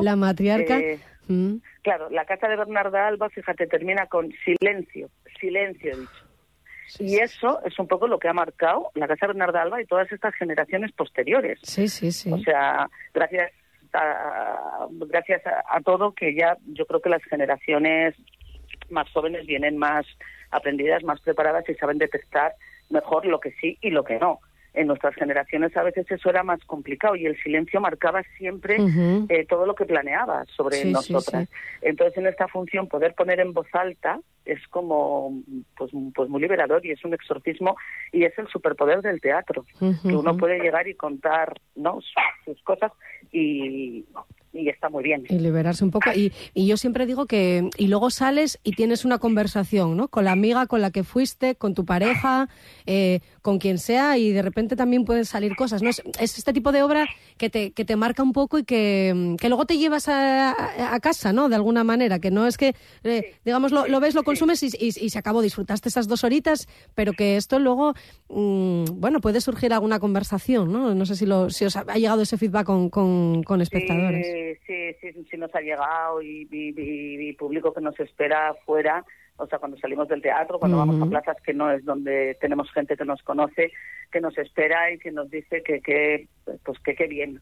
[0.00, 0.76] la matriarca.
[0.76, 1.58] Eh, mm.
[1.82, 5.08] Claro, la casa de Bernarda Alba, fíjate, termina con silencio,
[5.38, 6.98] silencio dicho.
[6.98, 9.86] y eso es un poco lo que ha marcado la Casa de Bernarda Alba y
[9.86, 11.60] todas estas generaciones posteriores.
[11.62, 12.32] Sí, sí, sí.
[12.32, 13.52] O sea, gracias
[13.92, 18.16] a, gracias a, todo que ya yo creo que las generaciones
[18.90, 20.04] más jóvenes vienen más
[20.50, 22.52] aprendidas, más preparadas y saben detectar
[22.90, 24.40] mejor lo que sí y lo que no
[24.76, 28.76] en nuestras generaciones a veces eso era más complicado y el silencio marcaba siempre
[29.28, 31.48] eh, todo lo que planeaba sobre nosotras.
[31.80, 35.42] Entonces, en esta función, poder poner en voz alta es como
[35.76, 37.76] pues, pues muy liberador y es un exorcismo
[38.12, 41.98] y es el superpoder del teatro, que uno puede llegar y contar ¿no?
[42.44, 42.92] sus cosas
[43.32, 44.04] y
[44.58, 45.24] y está muy bien.
[45.28, 46.10] Y liberarse un poco.
[46.14, 50.08] Y, y, yo siempre digo que, y luego sales y tienes una conversación, ¿no?
[50.08, 52.48] Con la amiga con la que fuiste, con tu pareja,
[52.86, 55.90] eh, con quien sea, y de repente también pueden salir cosas, ¿no?
[55.90, 59.48] Es, este tipo de obra que te, que te marca un poco y que, que
[59.48, 61.48] luego te llevas a, a, casa, ¿no?
[61.48, 64.70] De alguna manera, que no es que, eh, digamos, lo, lo, ves, lo consumes y,
[64.78, 67.94] y, se acabó, disfrutaste esas dos horitas, pero que esto luego,
[68.28, 70.94] mmm, bueno, puede surgir alguna conversación, ¿no?
[70.94, 74.45] No sé si, lo, si os ha llegado ese feedback con, con, con espectadores sí,
[75.00, 79.04] sí, sí, nos ha llegado y, y, público que nos espera afuera,
[79.36, 82.70] o sea, cuando salimos del teatro, cuando vamos a plazas que no es donde tenemos
[82.72, 83.72] gente que nos conoce,
[84.10, 86.28] que nos espera y que nos dice que, que
[86.64, 87.40] pues que qué bien.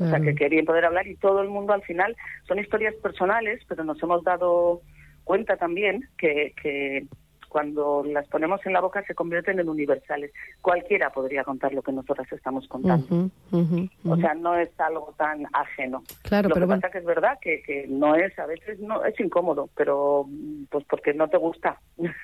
[0.00, 2.16] O sea, que qué bien poder hablar y todo el mundo al final
[2.48, 4.82] son historias personales, pero nos hemos dado
[5.22, 7.06] cuenta también que, que
[7.54, 10.32] cuando las ponemos en la boca se convierten en universales.
[10.60, 13.30] Cualquiera podría contar lo que nosotras estamos contando.
[13.52, 16.02] O sea, no es algo tan ajeno.
[16.22, 19.04] Claro, lo pero que pasa que es verdad que, que no es, a veces no
[19.04, 20.26] es incómodo, pero
[20.68, 21.78] pues porque no te gusta.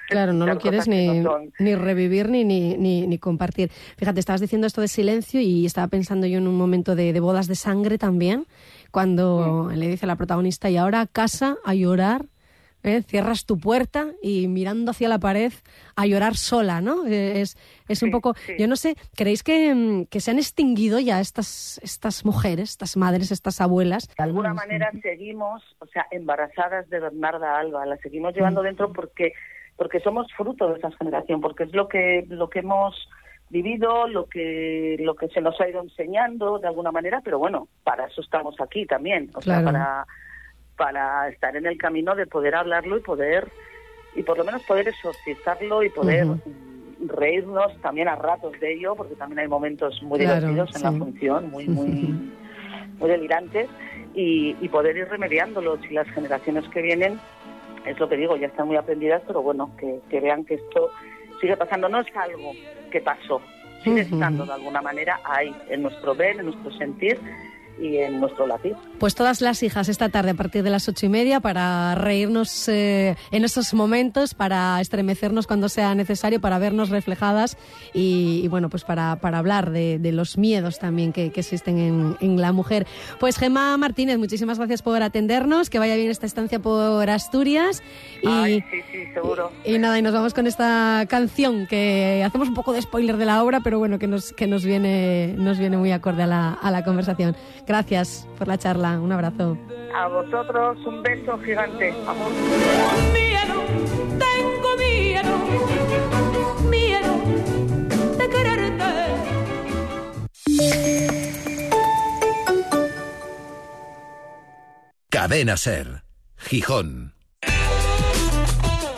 [0.08, 1.22] Claro, no lo quieres ni,
[1.60, 3.70] ni revivir ni, ni, ni, compartir.
[3.98, 7.20] Fíjate, estabas diciendo esto de silencio y estaba pensando yo en un momento de, de
[7.20, 8.46] bodas de sangre también,
[8.90, 9.74] cuando mm.
[9.74, 12.26] le dice a la protagonista, y ahora a casa a llorar
[12.82, 13.02] ¿eh?
[13.02, 15.52] cierras tu puerta y mirando hacia la pared
[15.96, 17.06] a llorar sola, ¿no?
[17.06, 17.56] Eh, es,
[17.88, 21.80] es un poco, yo no sé, ¿creéis que, mm, que, se han extinguido ya estas,
[21.82, 24.08] estas mujeres, estas madres, estas abuelas?
[24.16, 28.64] De alguna manera seguimos, o sea, embarazadas de Bernarda Alba, la seguimos llevando mm.
[28.64, 29.32] dentro porque,
[29.76, 33.08] porque somos fruto de esa generación, porque es lo que, lo que hemos
[33.50, 37.66] vivido, lo que, lo que se nos ha ido enseñando de alguna manera, pero bueno,
[37.82, 40.06] para eso estamos aquí también, o sea, para
[40.80, 43.48] para estar en el camino de poder hablarlo y poder,
[44.16, 46.26] y por lo menos poder exorcizarlo y poder
[47.06, 51.50] reírnos también a ratos de ello, porque también hay momentos muy divertidos en la función,
[51.50, 52.32] muy, muy,
[52.98, 53.68] muy delirantes,
[54.14, 55.80] y, poder ir remediándolos.
[55.90, 57.20] Y las generaciones que vienen,
[57.84, 60.88] es lo que digo, ya están muy aprendidas, pero bueno, que, que vean que esto
[61.42, 62.52] sigue pasando, no es algo
[62.90, 63.42] que pasó,
[63.84, 67.20] sigue estando de alguna manera ahí, en nuestro ver, en nuestro sentir
[67.80, 68.74] y en nuestro latín.
[68.98, 72.68] Pues todas las hijas esta tarde a partir de las ocho y media para reírnos
[72.68, 77.56] eh, en esos momentos, para estremecernos cuando sea necesario, para vernos reflejadas
[77.94, 82.52] y, bueno, pues para, para hablar de, los miedos también que, existen en, en, la
[82.52, 82.86] mujer.
[83.18, 87.82] Pues Gemma Martínez, muchísimas gracias por atendernos, que vaya bien esta estancia por Asturias.
[88.22, 89.52] Y, Ay, sí, sí, seguro.
[89.64, 93.24] Y, nada, y nos vamos con esta canción que hacemos un poco de spoiler de
[93.24, 96.52] la obra, pero bueno, que nos, que nos, viene, nos viene muy acorde a la,
[96.52, 97.36] a la conversación.
[97.70, 99.00] Gracias por la charla.
[99.00, 99.56] Un abrazo.
[99.94, 101.94] A vosotros un beso gigante.
[102.04, 102.32] Amor.
[103.12, 103.62] Miedo,
[104.18, 105.38] tengo miedo,
[106.68, 107.12] miedo
[108.18, 108.84] de quererte.
[115.08, 116.02] Cadena Ser,
[116.38, 117.19] Gijón.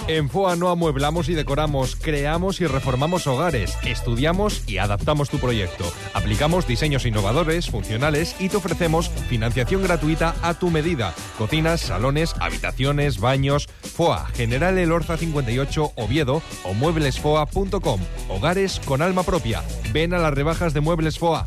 [0.08, 5.84] En FOA no amueblamos y decoramos, creamos y reformamos hogares, estudiamos y adaptamos tu proyecto.
[6.12, 11.14] Aplicamos diseños innovadores, funcionales y te ofrecemos financiación gratuita a tu medida.
[11.38, 13.68] Cocinas, salones, habitaciones, baños.
[13.94, 18.00] FOA, General Elorza 58, Oviedo o mueblesfoa.com.
[18.28, 19.62] Hogares con alma propia.
[19.92, 21.46] Ven a las rebajas de Muebles FOA.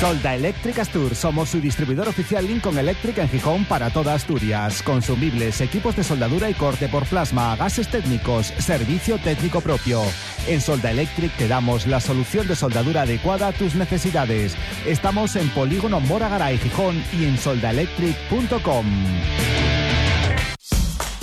[0.00, 1.14] Solda Electric Astur.
[1.14, 4.82] Somos su distribuidor oficial Lincoln Electric en Gijón para toda Asturias.
[4.82, 10.02] Consumibles, equipos de soldadura y corte por plasma, gases técnicos, servicio técnico propio.
[10.46, 14.56] En Solda Electric te damos la solución de soldadura adecuada a tus necesidades.
[14.86, 18.86] Estamos en Polígono Mora Garay, Gijón y en soldaelectric.com.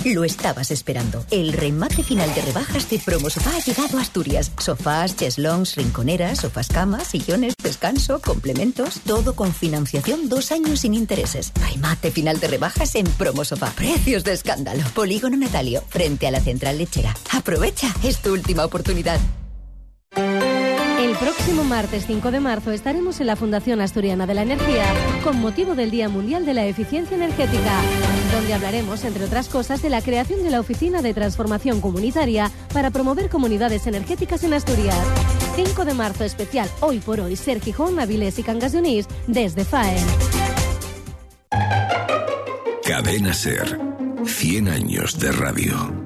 [0.04, 1.24] Lo estabas esperando.
[1.30, 4.50] El remate final de rebajas de Promosofá ha llegado a Asturias.
[4.58, 11.52] Sofás, cheslongs, rinconeras, sofás camas, sillones, descanso, complementos, todo con financiación dos años sin intereses.
[11.70, 13.70] Remate final de rebajas en Promosofá.
[13.70, 14.82] Precios de escándalo.
[14.94, 17.16] Polígono Natalio, frente a la central lechera.
[17.30, 19.18] Aprovecha, es tu última oportunidad.
[20.14, 24.84] El próximo martes 5 de marzo estaremos en la Fundación Asturiana de la Energía
[25.24, 27.80] con motivo del Día Mundial de la Eficiencia Energética,
[28.34, 32.90] donde hablaremos, entre otras cosas, de la creación de la Oficina de Transformación Comunitaria para
[32.90, 35.41] promover comunidades energéticas en Asturias.
[35.54, 39.64] 5 de marzo especial, hoy por hoy, Ser Gijón, Avilés y Cangas de Onís, desde
[39.64, 40.06] FAEN.
[42.84, 43.78] Cadena Ser.
[44.24, 46.02] 100 años de radio.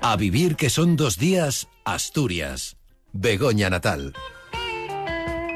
[0.00, 2.78] A vivir que son dos días, Asturias.
[3.12, 4.14] Begoña Natal.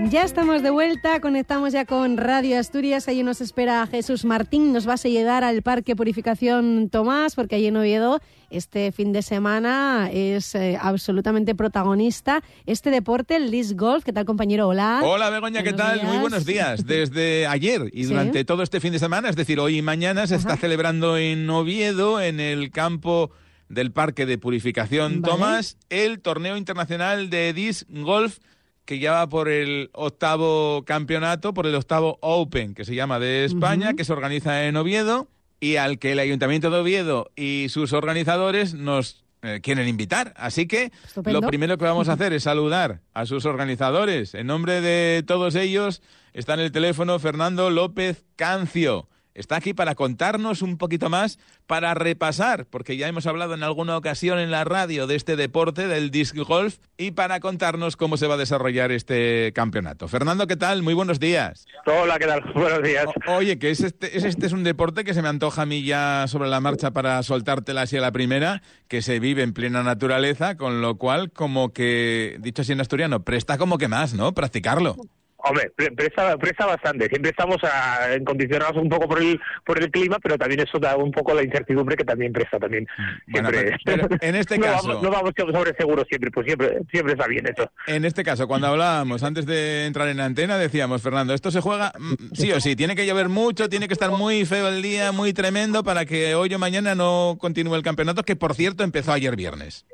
[0.00, 3.08] Ya estamos de vuelta, conectamos ya con Radio Asturias.
[3.08, 4.72] Allí nos espera Jesús Martín.
[4.72, 9.22] Nos vas a llegar al Parque Purificación Tomás, porque allí en Oviedo este fin de
[9.22, 14.04] semana es eh, absolutamente protagonista este deporte, el disc golf.
[14.04, 14.68] ¿Qué tal, compañero?
[14.68, 15.00] Hola.
[15.04, 16.02] Hola, Begoña, ¿qué tal?
[16.04, 16.86] Muy buenos días.
[16.86, 20.36] Desde ayer y durante todo este fin de semana, es decir, hoy y mañana, se
[20.36, 23.30] está celebrando en Oviedo, en el campo
[23.68, 28.38] del Parque de Purificación Tomás, el torneo internacional de disc golf
[28.84, 33.44] que ya va por el octavo campeonato, por el octavo Open, que se llama de
[33.44, 35.28] España, que se organiza en Oviedo
[35.60, 40.34] y al que el Ayuntamiento de Oviedo y sus organizadores nos eh, quieren invitar.
[40.36, 40.92] Así que
[41.24, 44.34] lo primero que vamos a hacer es saludar a sus organizadores.
[44.34, 49.94] En nombre de todos ellos está en el teléfono Fernando López Cancio está aquí para
[49.94, 54.64] contarnos un poquito más, para repasar, porque ya hemos hablado en alguna ocasión en la
[54.64, 58.92] radio de este deporte, del disc golf, y para contarnos cómo se va a desarrollar
[58.92, 60.08] este campeonato.
[60.08, 60.82] Fernando, ¿qué tal?
[60.82, 61.66] Muy buenos días.
[61.86, 62.42] Hola, ¿qué tal?
[62.54, 63.06] Buenos días.
[63.26, 65.82] oye, que es este, es este es un deporte que se me antoja a mí
[65.82, 69.82] ya sobre la marcha para soltártela así a la primera, que se vive en plena
[69.82, 74.32] naturaleza, con lo cual, como que, dicho así en asturiano, presta como que más, ¿no?
[74.32, 74.96] Practicarlo.
[75.44, 77.08] Hombre, presta, presta bastante.
[77.08, 80.78] Siempre estamos a, en condicionados un poco por el, por el clima, pero también eso
[80.78, 82.86] da un poco la incertidumbre que también presta también.
[83.26, 83.76] Siempre.
[84.20, 84.88] en este no caso...
[84.88, 87.70] Vamos, no vamos sobre seguro siempre, pues siempre, siempre está bien eso.
[87.86, 91.92] En este caso, cuando hablábamos antes de entrar en antena, decíamos, Fernando, esto se juega
[91.98, 95.12] mm, sí o sí, tiene que llover mucho, tiene que estar muy feo el día,
[95.12, 99.12] muy tremendo, para que hoy o mañana no continúe el campeonato, que por cierto empezó
[99.12, 99.84] ayer viernes.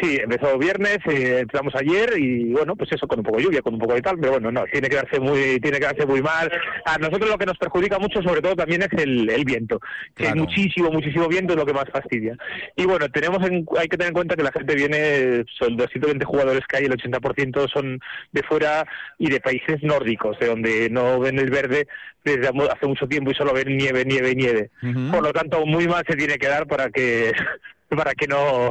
[0.00, 3.62] Sí, empezó viernes, eh, empezamos ayer y bueno, pues eso con un poco de lluvia,
[3.62, 6.04] con un poco de tal, pero bueno, no, tiene que darse muy, tiene que darse
[6.04, 6.50] muy mal.
[6.84, 9.80] A nosotros lo que nos perjudica mucho, sobre todo también es el, el viento,
[10.14, 12.36] que es muchísimo, muchísimo viento es lo que más fastidia.
[12.76, 16.66] Y bueno, tenemos, hay que tener en cuenta que la gente viene, son 220 jugadores
[16.68, 17.98] que hay, el 80% son
[18.32, 18.86] de fuera
[19.18, 21.88] y de países nórdicos, de donde no ven el verde
[22.24, 24.70] desde hace mucho tiempo y solo ven nieve, nieve, nieve.
[25.10, 27.32] Por lo tanto, muy mal se tiene que dar para que,
[27.88, 28.70] para que no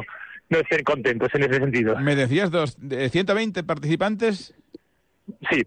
[0.50, 1.98] no estén contentos en ese sentido.
[1.98, 4.54] Me decías dos, 120 participantes.
[5.50, 5.62] Sí.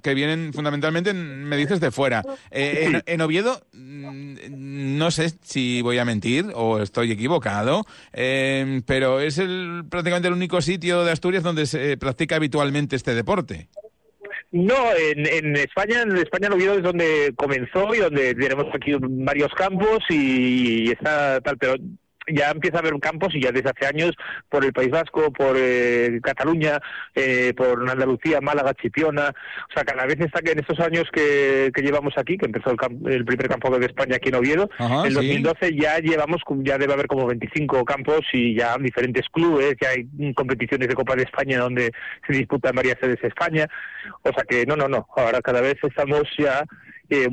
[0.00, 2.22] que vienen fundamentalmente, me dices, de fuera.
[2.52, 9.18] Eh, en, Oviedo, mm, no sé si voy a mentir o estoy equivocado, eh, pero
[9.18, 13.68] es el, prácticamente el único sitio de Asturias donde se practica habitualmente este deporte.
[14.52, 19.52] No, en, en España, en España Oviedo es donde comenzó y donde tenemos aquí varios
[19.54, 21.74] campos y, y está tal, pero
[22.28, 24.12] ya empieza a haber campos y ya desde hace años
[24.48, 26.80] por el País Vasco, por eh, Cataluña,
[27.14, 29.28] eh, por Andalucía, Málaga, Chipiona.
[29.28, 33.24] O sea, cada vez está que en estos años que, llevamos aquí, que empezó el,
[33.24, 37.26] primer campo de España aquí en Oviedo, en 2012 ya llevamos, ya debe haber como
[37.26, 41.92] 25 campos y ya diferentes clubes, ya hay competiciones de Copa de España donde
[42.26, 43.66] se disputan varias sedes de España.
[44.22, 45.06] O sea que no, no, no.
[45.16, 46.64] Ahora cada vez estamos ya
[47.08, 47.28] eh,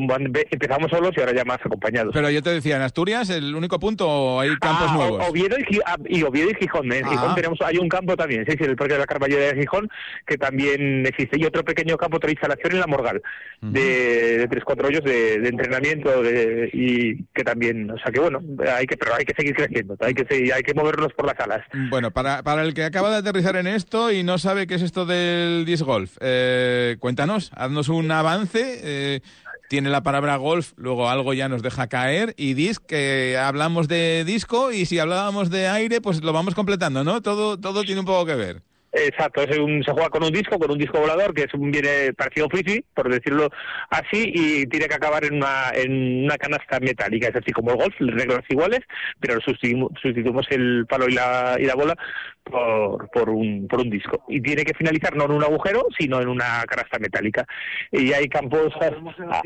[0.52, 2.14] empezamos solos y ahora ya más acompañados.
[2.14, 5.30] Pero yo te decía, en Asturias, ¿el único punto o hay campos ah, nuevos?
[5.30, 6.92] Oviedo y, ah, y, Oviedo y Gijón.
[6.92, 7.36] En Gijón ah.
[7.36, 9.90] tenemos, hay un campo también, sí, sí, el Parque de la Carballera de Gijón,
[10.26, 11.40] que también existe.
[11.40, 13.22] Y otro pequeño campo de instalación en la Morgal,
[13.62, 18.42] de, tres, cuatro hoyos de, entrenamiento de, y que también, o sea que bueno,
[18.76, 21.40] hay que, pero hay que seguir creciendo, hay que, seguir, hay que movernos por las
[21.40, 21.66] alas.
[21.90, 24.82] Bueno, para, para el que acaba de aterrizar en esto y no sabe qué es
[24.82, 28.80] esto del disc golf, eh, cuéntanos, haznos un avance.
[28.84, 29.22] Eh,
[29.68, 34.24] tiene la palabra golf, luego algo ya nos deja caer y disc, que hablamos de
[34.26, 37.22] disco y si hablábamos de aire, pues lo vamos completando, ¿no?
[37.22, 38.62] Todo, todo tiene un poco que ver.
[38.96, 41.72] Exacto, es un, se juega con un disco, con un disco volador, que es un
[41.72, 43.50] viene parecido frisbee, por decirlo
[43.90, 47.78] así, y tiene que acabar en una, en una canasta metálica, es así como el
[47.78, 48.82] golf, reglas iguales,
[49.20, 51.96] pero sustituimos, sustituimos el palo y la, y la bola
[52.44, 54.24] por, por, un, por un disco.
[54.28, 57.46] Y tiene que finalizar no en un agujero, sino en una canasta metálica.
[57.92, 58.74] Y hay campos,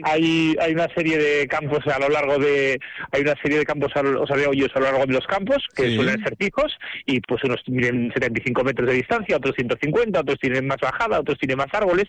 [0.04, 2.80] hay, hay una serie de campos a lo largo de,
[3.12, 5.58] hay una serie de campos, o sea, de hoyos a lo largo de los campos,
[5.76, 10.40] que suelen ser fijos, y pues unos tienen 75 metros de distancia, otros 150, otros
[10.40, 12.06] tienen más bajada, otros tienen más árboles,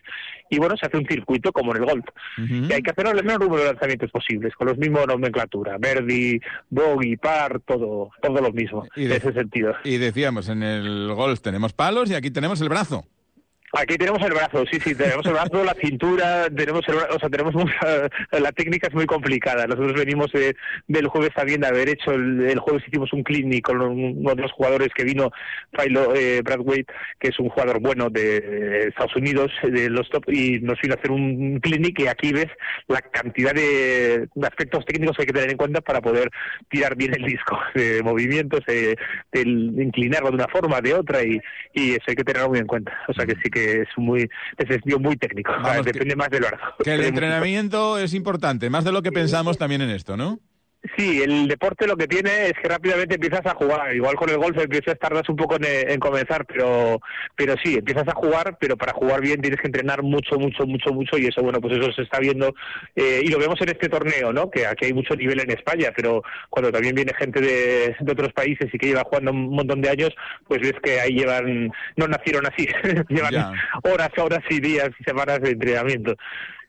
[0.50, 2.04] y bueno, se hace un circuito como en el golf.
[2.38, 6.40] Y hay que hacer el menor número de lanzamientos posibles, con los mismos nomenclatura, verdi,
[6.70, 9.74] bogey, par, todo, todo lo mismo, en ese sentido.
[9.84, 10.77] Y decíamos, en el
[11.14, 13.04] golf tenemos palos y aquí tenemos el brazo.
[13.74, 17.28] Aquí tenemos el brazo, sí, sí, tenemos el brazo, la cintura, tenemos el o sea,
[17.28, 17.54] tenemos
[18.32, 19.66] la técnica es muy complicada.
[19.66, 20.30] Nosotros venimos
[20.86, 24.52] del jueves también de haber hecho, el, jueves hicimos un clinic con uno de los
[24.52, 25.30] jugadores que vino,
[25.72, 26.42] Philo eh,
[27.18, 30.98] que es un jugador bueno de Estados Unidos, de los top, y nos vino a
[30.98, 32.48] hacer un clinic y aquí ves
[32.86, 36.30] la cantidad de, aspectos técnicos que hay que tener en cuenta para poder
[36.70, 38.96] tirar bien el disco, de movimientos, de,
[39.34, 41.38] inclinarlo de una forma, de otra, y,
[41.74, 42.98] y eso hay que tenerlo muy en cuenta.
[43.08, 45.52] O sea que sí que es muy es muy técnico,
[45.84, 46.74] depende más del brazo.
[46.82, 50.40] Que el entrenamiento es importante, más de lo que pensamos también en esto, ¿no?
[50.98, 53.94] Sí, el deporte lo que tiene es que rápidamente empiezas a jugar.
[53.94, 57.00] Igual con el golf empiezas tardas un poco en, comenzar, pero
[57.36, 60.92] pero sí, empiezas a jugar, pero para jugar bien tienes que entrenar mucho, mucho, mucho,
[60.92, 62.52] mucho y eso, bueno, pues eso se está viendo
[62.96, 64.50] eh, y lo vemos en este torneo, ¿no?
[64.50, 68.32] Que aquí hay mucho nivel en España, pero cuando también viene gente de, de otros
[68.32, 70.10] países y que lleva jugando un montón de años,
[70.48, 72.66] pues ves que ahí llevan, no nacieron así,
[73.08, 76.16] llevan horas, horas y días y semanas de entrenamiento.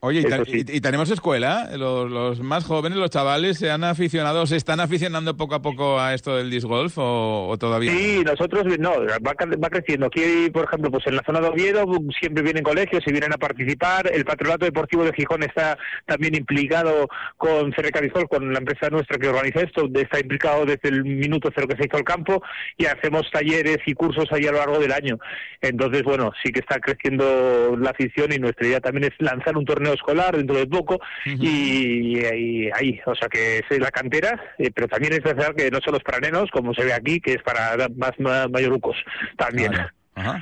[0.01, 5.35] Oye, y, tenemos escuela, los, más jóvenes, los chavales, ¿se han aficionado, se están aficionando
[5.35, 7.91] poco a poco a esto del disc golf o, todavía?
[7.91, 10.05] Sí, nosotros, no, va, creciendo.
[10.05, 11.85] Aquí, por ejemplo, pues en la zona de Oviedo
[12.17, 14.09] siempre vienen colegios y vienen a participar.
[14.13, 19.17] El Patronato Deportivo de Gijón está también implicado con CRK Disc con la empresa nuestra
[19.17, 22.41] que organiza esto, está implicado desde el minuto cero que se hizo el campo
[22.77, 25.17] y hacemos talleres y cursos ahí a lo largo del año.
[25.59, 29.65] Entonces, bueno, sí que está creciendo la afición y nuestra idea también es lanzar un
[29.65, 34.87] torneo escolar dentro de poco y, ahí, o sea que es la cantera, eh, pero
[34.87, 37.43] también es verdad que no solo es para nenos, como se ve aquí, que es
[37.43, 38.97] para más, más mayorucos
[39.37, 39.71] también.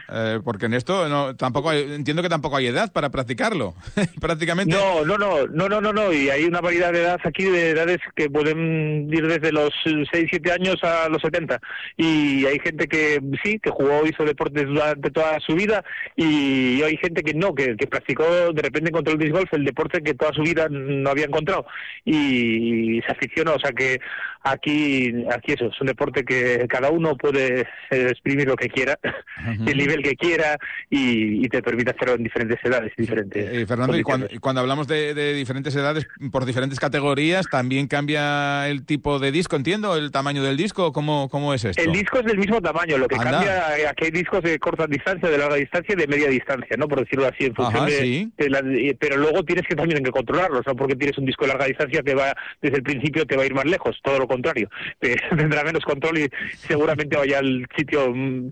[0.10, 3.76] Eh, porque en esto no, tampoco entiendo que tampoco hay edad para practicarlo,
[4.22, 4.76] prácticamente.
[4.76, 7.72] No, no, no, no, no, no, no, y hay una variedad de edades aquí, de
[7.72, 11.60] edades que pueden ir desde los 6, 7 años a los 70.
[11.96, 15.84] Y hay gente que sí, que jugó, hizo deportes durante toda su vida,
[16.16, 19.66] y hay gente que no, que, que practicó, de repente encontró el disc golf, el
[19.66, 21.66] deporte que toda su vida no había encontrado,
[22.06, 24.00] y se aficionó, o sea que
[24.44, 28.98] aquí, aquí eso, es un deporte que cada uno puede eh, exprimir lo que quiera
[29.66, 30.58] el nivel que quiera
[30.90, 33.50] y, te permite hacerlo en diferentes edades diferentes.
[33.54, 39.18] Eh, Fernando, y cuando, hablamos de, diferentes edades, por diferentes categorías, ¿también cambia el tipo
[39.18, 39.96] de disco, entiendo?
[39.96, 40.92] ¿El tamaño del disco?
[40.92, 41.82] ¿Cómo, cómo es esto?
[41.82, 44.88] El disco es del mismo tamaño, lo que cambia, eh, aquí hay discos de corta
[44.88, 46.88] distancia, de larga distancia y de media distancia, ¿no?
[46.90, 50.96] Por decirlo así, en función de, Pero luego tienes que también que controlarlo, no porque
[50.96, 53.54] tienes un disco de larga distancia que va, desde el principio te va a ir
[53.54, 54.70] más lejos, todo lo contrario.
[55.00, 58.52] tendrá menos control y seguramente vaya al sitio mm,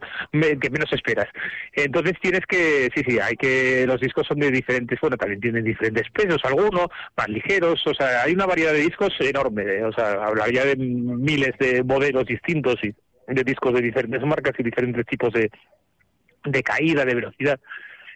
[0.59, 1.28] que menos esperas.
[1.73, 5.63] Entonces tienes que, sí, sí, hay que, los discos son de diferentes, bueno, también tienen
[5.63, 9.84] diferentes pesos, algunos más ligeros, o sea, hay una variedad de discos enorme, ¿eh?
[9.84, 12.93] o sea, hablaría de miles de modelos distintos y
[13.28, 15.49] de discos de diferentes marcas y diferentes tipos de,
[16.45, 17.59] de caída, de velocidad.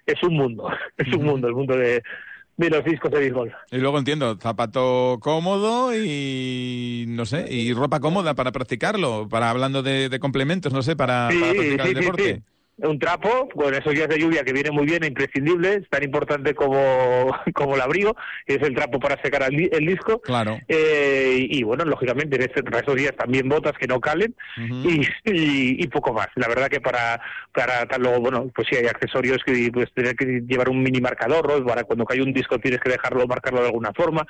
[0.06, 2.02] Es un mundo, es un mundo, el mundo de,
[2.60, 3.56] de los discos de béisbol.
[3.72, 9.82] Y luego entiendo, zapato cómodo y no sé, y ropa cómoda para practicarlo, para hablando
[9.82, 12.44] de, complementos, no sé, para, practicar el deporte
[12.82, 16.54] un trapo con esos días de lluvia que viene muy bien, e imprescindible, tan importante
[16.54, 18.16] como, como el abrigo,
[18.46, 20.22] es el trapo para secar el, disco.
[20.22, 20.60] Claro.
[20.68, 25.88] Eh, y, bueno, lógicamente en, este, esos días también botas que no calen y, y,
[25.88, 26.28] poco más.
[26.36, 27.22] La verdad que para,
[27.54, 31.02] para tal luego, bueno, pues sí hay accesorios que pues tener que llevar un mini
[31.02, 34.26] marcador, para cuando cae un disco tienes que dejarlo, marcarlo de alguna forma.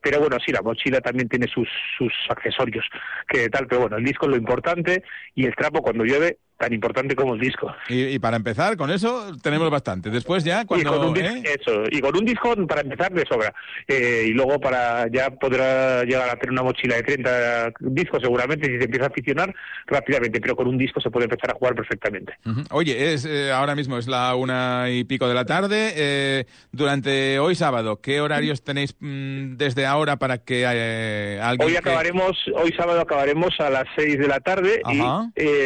[0.00, 1.68] Pero bueno, sí, la mochila también tiene sus,
[1.98, 2.84] sus accesorios,
[3.28, 5.02] que tal, pero bueno, el disco es lo importante
[5.34, 7.74] y el trapo cuando llueve tan importante como el disco.
[7.88, 10.10] Y, para empezar, con eso tenemos bastante.
[10.10, 10.94] Después ya, cuando...
[10.94, 11.42] Y con un, ¿eh?
[11.44, 13.52] eso, y con un disco para empezar de sobra.
[13.88, 18.66] Eh, y luego para ya podrá llegar a tener una mochila de 30 discos seguramente
[18.66, 19.54] si se empieza a aficionar
[19.86, 22.34] rápidamente, pero con un disco se puede empezar a jugar perfectamente.
[22.70, 26.46] Oye, es eh, ahora mismo es la una y pico de la tarde.
[26.70, 31.68] durante hoy sábado, ¿qué horarios tenéis mm, desde ahora para que alguien...
[31.68, 34.98] Hoy acabaremos, hoy sábado acabaremos a las 6 de la tarde y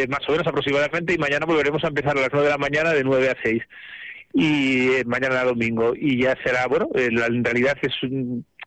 [0.08, 0.77] más o menos aproximadamente
[1.08, 3.62] y mañana volveremos a empezar a las 9 de la mañana de 9 a 6
[4.34, 7.92] y eh, mañana domingo y ya será bueno eh, en realidad es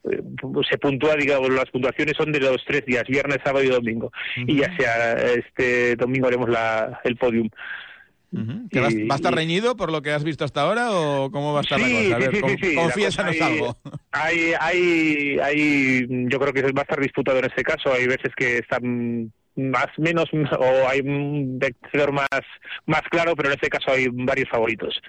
[0.03, 0.19] eh,
[0.67, 4.11] se puntúa, digamos, las puntuaciones son de los tres días, viernes, sábado y domingo.
[4.35, 7.49] Y ya sea este domingo haremos la, el podium.
[8.33, 11.61] ¿Va a estar reñido por lo que has visto hasta ahora o cómo va a
[11.61, 12.15] estar la cosa?
[12.15, 13.77] A ver, confiésanos algo.
[14.13, 17.93] Hay, hay, hay, yo creo que va a estar disputado en este caso.
[17.93, 19.31] Hay veces que están
[19.69, 22.27] más menos o hay un vector más
[22.85, 24.99] más claro, pero en este caso hay varios favoritos.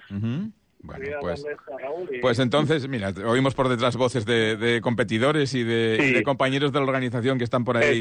[0.82, 1.44] Bueno, pues,
[2.20, 7.38] pues entonces, mira, oímos por detrás voces de, competidores y de, compañeros de la organización
[7.38, 8.00] que están por ahí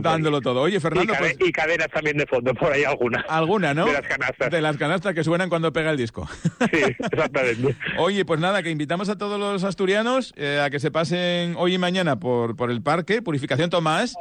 [0.00, 0.62] dándolo todo.
[0.62, 1.12] Oye, Fernando...
[1.12, 3.20] Y, pues cadenas también de fondo, por ahí alguna.
[3.28, 3.84] Alguna, ¿no?
[3.84, 4.50] De las canastas.
[4.50, 6.28] De las canastas que suenan cuando pega el disco.
[6.72, 7.76] Sí, exactamente.
[7.98, 11.74] Oye, pues nada, que invitamos a todos los asturianos eh, a que se pasen hoy
[11.74, 14.16] y mañana por, por el parque, Purificación Tomás,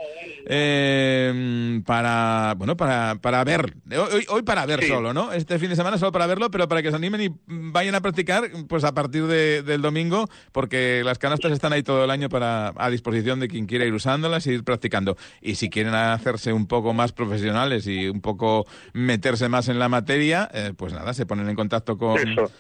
[0.46, 5.34] eh, para, bueno, para, para ver, hoy, hoy para ver solo, ¿no?
[5.34, 7.96] Este fin de semana solo para verlo, pero para que se animen y vayan vayan
[7.96, 12.10] a practicar pues a partir de, del domingo, porque las canastas están ahí todo el
[12.10, 15.18] año para a disposición de quien quiera ir usándolas y ir practicando.
[15.40, 19.88] Y si quieren hacerse un poco más profesionales y un poco meterse más en la
[19.88, 22.18] materia, eh, pues nada, se ponen en contacto con,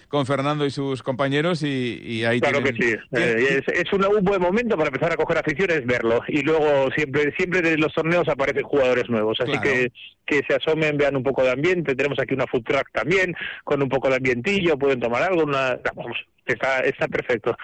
[0.10, 2.94] con Fernando y sus compañeros y, y ahí Claro que sí.
[3.14, 6.22] Eh, es, un, buen momento para empezar a coger aficiones verlo.
[6.28, 9.40] Y luego siempre siempre de los torneos aparecen jugadores nuevos.
[9.42, 9.92] Así que
[10.26, 11.96] que se asomen, vean un poco de ambiente.
[11.96, 15.80] Tenemos aquí una food truck también, con un poco de ambientillo, pueden tomar algo, una,
[15.96, 17.58] vamos, está, está perfecto.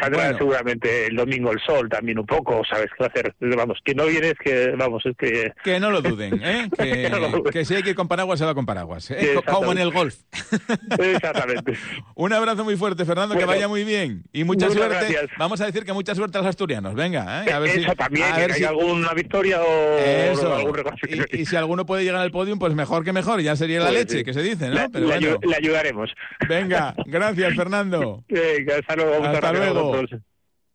[0.00, 3.34] Saldrá seguramente el domingo el sol también un poco, ¿sabes qué va a hacer?
[3.56, 5.52] Vamos, que no vienes, que, vamos, es que...
[5.62, 6.68] Que no lo duden, ¿eh?
[7.52, 9.10] Que, si hay que ir con paraguas, se va con paraguas.
[9.10, 9.36] ¿eh?
[9.46, 10.16] Como en el golf.
[10.98, 11.74] Exactamente.
[12.14, 14.24] un abrazo muy fuerte, Fernando, que vaya muy bien.
[14.32, 15.28] Y mucha suerte.
[15.38, 16.94] Vamos a decir que mucha suerte a los asturianos.
[16.94, 17.52] Venga, ¿eh?
[17.52, 18.64] A ver Eso si, también, a ver si...
[18.64, 20.54] hay alguna victoria o, Eso.
[20.54, 20.74] algún
[21.08, 23.40] y, y, si alguno puede llegar al podium, pues mejor que mejor.
[23.40, 24.90] Ya sería la pues leche, que se dice, ¿no?
[24.90, 26.12] Pero le ayudaremos.
[26.48, 27.83] Venga, gracias, Fernando.
[27.92, 29.96] Hasta luego.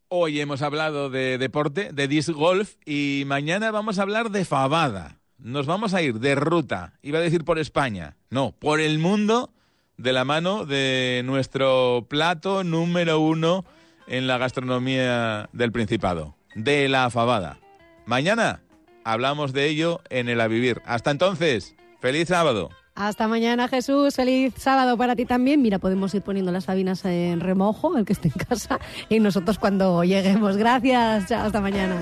[0.10, 5.20] Hoy hemos hablado de deporte, de disc golf, y mañana vamos a hablar de fabada.
[5.38, 9.53] Nos vamos a ir de ruta, iba a decir por España, no, por el mundo,
[9.97, 13.66] de la mano de nuestro plato número uno
[14.07, 17.60] en la gastronomía del Principado, de la fabada.
[18.05, 18.62] Mañana
[19.03, 20.82] hablamos de ello en el A Vivir.
[20.86, 22.70] Hasta entonces, feliz sábado.
[22.96, 24.16] Hasta mañana, Jesús.
[24.16, 25.62] Feliz sábado para ti también.
[25.62, 28.80] Mira, podemos ir poniendo las sabinas en remojo, el que esté en casa,
[29.10, 30.58] y nosotros cuando lleguemos.
[30.58, 31.32] Gracias.
[31.32, 31.96] Hasta mañana.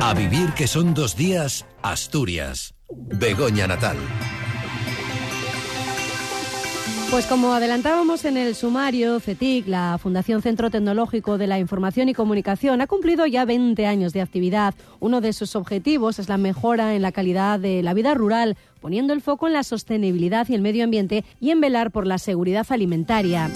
[0.00, 2.74] A vivir que son dos días, Asturias.
[2.88, 3.96] Begoña Natal.
[7.10, 12.14] Pues como adelantábamos en el sumario, CETIC, la Fundación Centro Tecnológico de la Información y
[12.14, 14.74] Comunicación, ha cumplido ya 20 años de actividad.
[14.98, 19.12] Uno de sus objetivos es la mejora en la calidad de la vida rural, poniendo
[19.12, 22.66] el foco en la sostenibilidad y el medio ambiente y en velar por la seguridad
[22.70, 23.48] alimentaria.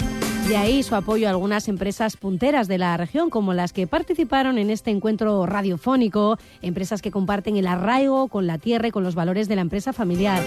[0.47, 4.57] De ahí su apoyo a algunas empresas punteras de la región, como las que participaron
[4.57, 9.13] en este encuentro radiofónico, empresas que comparten el arraigo con la tierra y con los
[9.15, 10.41] valores de la empresa familiar.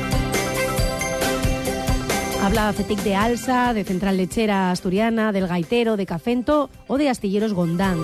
[2.42, 7.54] Habla CETIC de Alsa, de Central Lechera Asturiana, del Gaitero, de Cafento o de Astilleros
[7.54, 7.98] Gondán.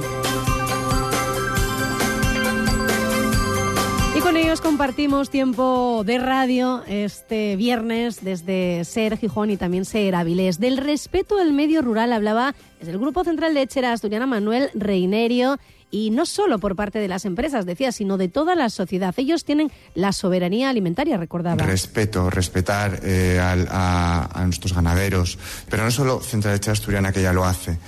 [4.17, 10.15] Y con ellos compartimos tiempo de radio este viernes desde Ser Gijón y también Ser
[10.15, 10.61] Avilés.
[10.61, 15.59] Del respeto al medio rural hablaba desde el Grupo Central Lechera Asturiana Manuel Reinerio
[15.91, 19.15] y no solo por parte de las empresas, decía, sino de toda la sociedad.
[19.17, 21.65] Ellos tienen la soberanía alimentaria, recordaba.
[21.65, 27.45] Respeto, respetar eh, a, nuestros ganaderos, pero no solo Central Leche Asturiana que ya lo
[27.45, 27.79] hace,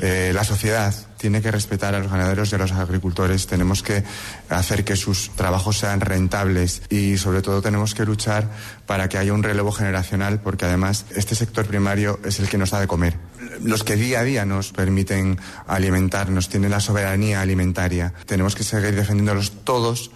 [0.00, 4.02] eh, la sociedad tiene que respetar a los ganaderos y a los agricultores, tenemos que
[4.48, 8.48] hacer que sus trabajos sean rentables y sobre todo tenemos que luchar
[8.86, 12.70] para que haya un relevo generacional porque además este sector primario es el que nos
[12.70, 13.29] da de comer.
[13.62, 18.12] Los que día a día nos permiten alimentarnos, tienen la soberanía alimentaria.
[18.26, 20.10] Tenemos que seguir defendiéndolos todos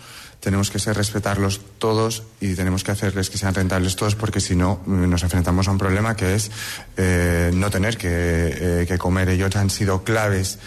[0.45, 4.55] tenemos que ser respetarlos todos y tenemos que hacerles que sean rentables todos porque si
[4.55, 6.51] no mm, nos enfrentamos a un problema que es
[6.99, 9.31] eh, no tener que, eh, que, comer.
[9.31, 10.59] Ellos han sido claves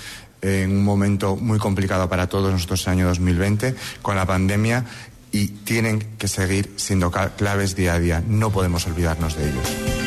[0.42, 4.84] en un momento muy complicado para todos nosotros el año 2020 con la pandemia
[5.32, 8.24] y tienen que seguir siendo claves día a día.
[8.28, 10.07] No podemos olvidarnos de ellos.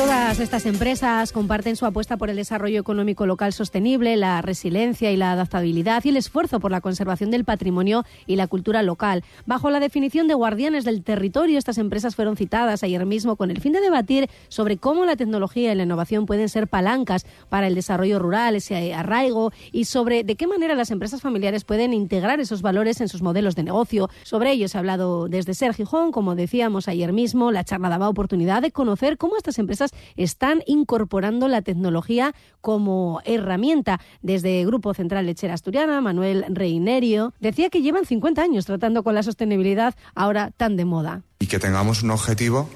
[0.00, 5.16] Todas estas empresas comparten su apuesta por el desarrollo económico local sostenible, la resiliencia y
[5.18, 9.24] la adaptabilidad y el esfuerzo por la conservación del patrimonio y la cultura local.
[9.44, 13.60] Bajo la definición de guardianes del territorio, estas empresas fueron citadas ayer mismo con el
[13.60, 17.74] fin de debatir sobre cómo la tecnología y la innovación pueden ser palancas para el
[17.74, 22.62] desarrollo rural, ese arraigo y sobre de qué manera las empresas familiares pueden integrar esos
[22.62, 24.08] valores en sus modelos de negocio.
[24.22, 28.08] Sobre ello se ha hablado desde Ser Gijón, como decíamos ayer mismo, la charla daba
[28.08, 34.00] oportunidad de conocer cómo estas empresas están incorporando la tecnología como herramienta.
[34.22, 39.22] Desde Grupo Central Lechera Asturiana, Manuel Reinerio decía que llevan 50 años tratando con la
[39.22, 41.22] sostenibilidad ahora tan de moda.
[41.38, 42.68] Y que tengamos un objetivo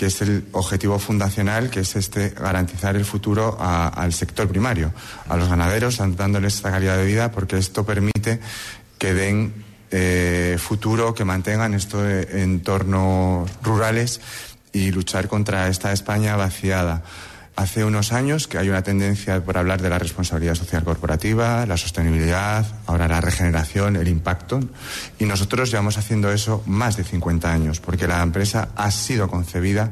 [0.00, 4.94] que es el objetivo fundacional, que es este garantizar el futuro al sector primario,
[5.28, 8.40] a los ganaderos, dándoles esta calidad de vida, porque esto permite
[8.96, 9.52] que den
[9.90, 12.02] eh, futuro, que mantengan estos
[12.32, 14.22] entornos rurales
[14.72, 17.02] y luchar contra esta España vaciada.
[17.56, 21.76] Hace unos años que hay una tendencia por hablar de la responsabilidad social corporativa, la
[21.76, 24.60] sostenibilidad, ahora la regeneración, el impacto.
[25.18, 29.90] Y nosotros llevamos haciendo eso más de 50 años, porque la empresa ha sido concebida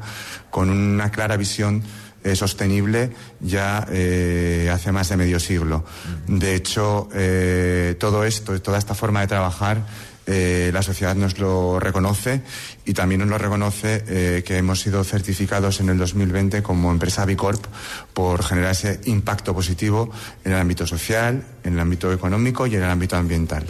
[0.49, 1.83] con una clara visión
[2.21, 5.85] eh, sostenible ya eh, hace más de medio siglo.
[6.27, 9.85] De hecho, eh, todo esto, toda esta forma de trabajar
[10.31, 12.43] eh, la sociedad nos lo reconoce
[12.85, 17.25] y también nos lo reconoce eh, que hemos sido certificados en el 2020 como empresa
[17.25, 17.65] Bicorp
[18.13, 20.11] por generar ese impacto positivo
[20.45, 23.65] en el ámbito social, en el ámbito económico y en el ámbito ambiental.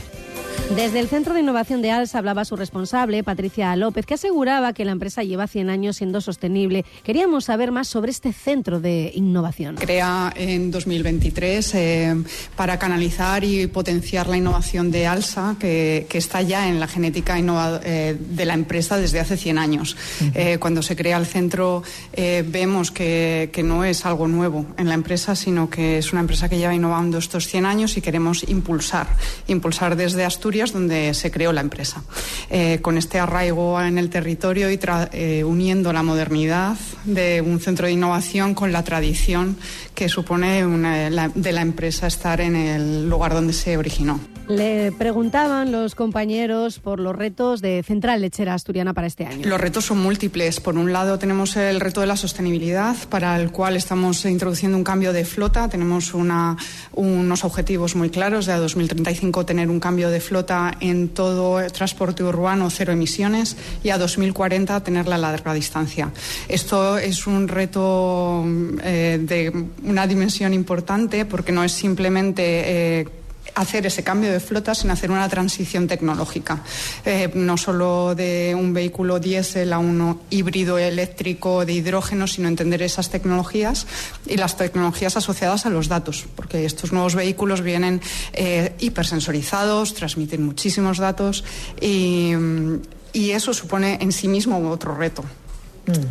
[0.76, 4.86] Desde el Centro de Innovación de ALSA hablaba su responsable, Patricia López, que aseguraba que
[4.86, 6.86] la empresa lleva 100 años siendo sostenible.
[7.04, 9.78] Queríamos saber más sobre este centro de innovación.
[9.78, 12.16] Crea en 2023 eh,
[12.56, 18.16] para canalizar y potenciar la innovación de ALSA, que, está ya en la genética eh,
[18.20, 19.98] de la empresa desde hace 100 años.
[20.36, 21.82] Eh, cuando se crea el centro
[22.16, 26.48] vemos que, que no es algo nuevo en la empresa, sino que es una empresa
[26.50, 29.08] que lleva innovando estos 100 años y queremos impulsar,
[29.48, 32.04] impulsar desde Asturias donde se creó la empresa.
[32.50, 34.80] Eh, con este arraigo en el territorio y
[35.12, 36.76] eh, uniendo la modernidad
[37.06, 39.58] de un centro de innovación con la tradición
[39.94, 44.20] que supone de la empresa estar en el lugar donde se originó.
[44.50, 49.48] Le preguntaban los compañeros por los retos de Central Lechera Asturiana para este año.
[49.48, 50.60] Los retos son múltiples.
[50.60, 54.84] Por un lado tenemos el reto de la sostenibilidad, para el cual estamos introduciendo un
[54.84, 55.70] cambio de flota.
[55.70, 61.60] Tenemos unos objetivos muy claros de a 2035 tener un cambio de flota en todo
[61.60, 66.12] el transporte urbano cero emisiones y a 2040 tenerla a larga distancia.
[66.48, 68.44] Esto es un reto
[68.84, 73.08] eh, de una dimensión importante porque no es simplemente eh,
[73.56, 76.64] hacer ese cambio de flota sin hacer una transición tecnológica,
[77.06, 82.82] eh, no solo de un vehículo diésel a uno híbrido eléctrico de hidrógeno, sino entender
[82.82, 83.88] esas tecnologías
[84.26, 88.02] y las tecnologías asociadas a los datos, porque estos nuevos vehículos vienen
[88.34, 91.44] eh, hipersensorizados, transmiten muchísimos datos
[91.82, 95.24] y eso supone en sí mismo otro reto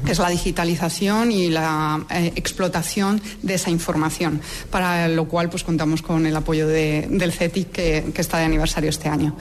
[0.07, 4.41] es la digitalización y la eh, explotación de esa información,
[4.71, 9.09] para lo cual pues contamos con el apoyo del CETIC que, está de aniversario este
[9.09, 9.37] año.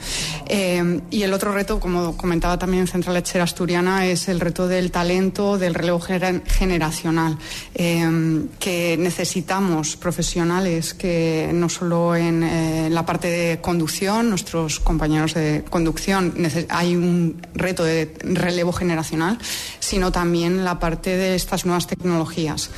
[0.46, 4.90] Eh, y el otro reto, como comentaba también Central Lechera Asturiana, es el reto del
[4.90, 7.38] talento, del relevo generacional,
[7.74, 15.64] eh, que necesitamos profesionales que no solo en la parte de conducción, nuestros compañeros de
[15.68, 16.34] conducción,
[16.68, 19.38] hay un reto de relevo generacional,
[19.80, 22.72] sino también la parte de estas nuevas tecnologías.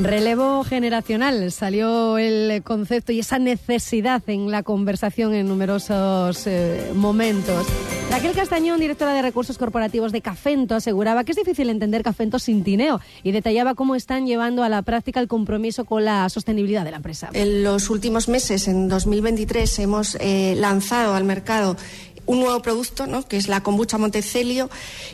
[0.00, 7.64] Relevo generacional, salió el concepto y esa necesidad en la conversación en numerosos eh, momentos.
[8.10, 12.64] Raquel Castañón, directora de recursos corporativos de Cafento, aseguraba que es difícil entender Cafento sin
[12.64, 16.90] Tineo y detallaba cómo están llevando a la práctica el compromiso con la sostenibilidad de
[16.90, 17.30] la empresa.
[17.34, 21.76] En los últimos meses, en 2023, hemos eh, lanzado al mercado
[22.28, 23.26] un nuevo producto, ¿no?
[23.26, 24.70] que es la kombucha Montecelio,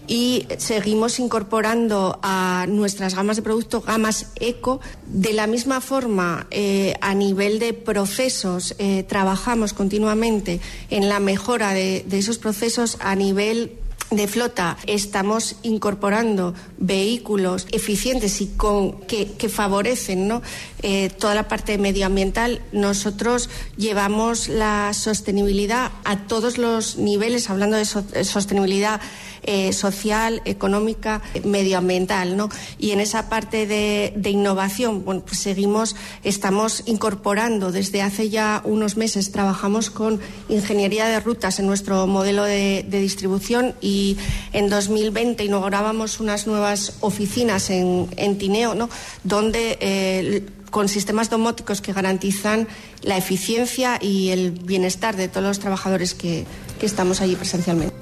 [0.06, 4.80] y seguimos incorporando a nuestras gamas de producto gamas eco.
[5.06, 10.60] De la misma forma, eh, a nivel de procesos, eh, trabajamos continuamente
[10.90, 13.78] en la mejora de esos procesos a nivel
[14.16, 20.42] de flota estamos incorporando vehículos eficientes y con, que, favorecen ¿no?
[20.82, 27.84] Eh, toda la parte medioambiental, nosotros llevamos la sostenibilidad a todos los niveles, hablando de
[27.84, 29.00] sostenibilidad
[29.46, 32.48] eh, social, económica, medioambiental, ¿no?
[32.78, 39.30] Y en esa parte de, innovación, pues seguimos, estamos incorporando desde hace ya unos meses,
[39.30, 44.16] trabajamos con ingeniería de rutas en nuestro modelo de, distribución y
[44.52, 48.88] en 2020 inaugurábamos unas nuevas oficinas en, en Tineo, ¿no?
[49.24, 52.66] donde eh, con sistemas domóticos que garantizan
[53.02, 56.46] la eficiencia y el bienestar de todos los trabajadores que,
[56.80, 57.94] que estamos allí presencialmente.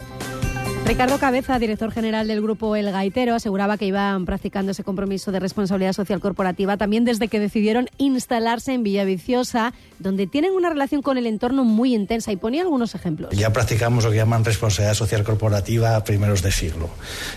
[0.84, 5.38] Ricardo Cabeza, director general del grupo El Gaitero, aseguraba que iban practicando ese compromiso de
[5.38, 11.18] responsabilidad social corporativa también desde que decidieron instalarse en Villaviciosa, donde tienen una relación con
[11.18, 13.30] el entorno muy intensa y ponía algunos ejemplos.
[13.34, 16.90] Ya practicamos lo que llaman responsabilidad social corporativa a primeros de siglo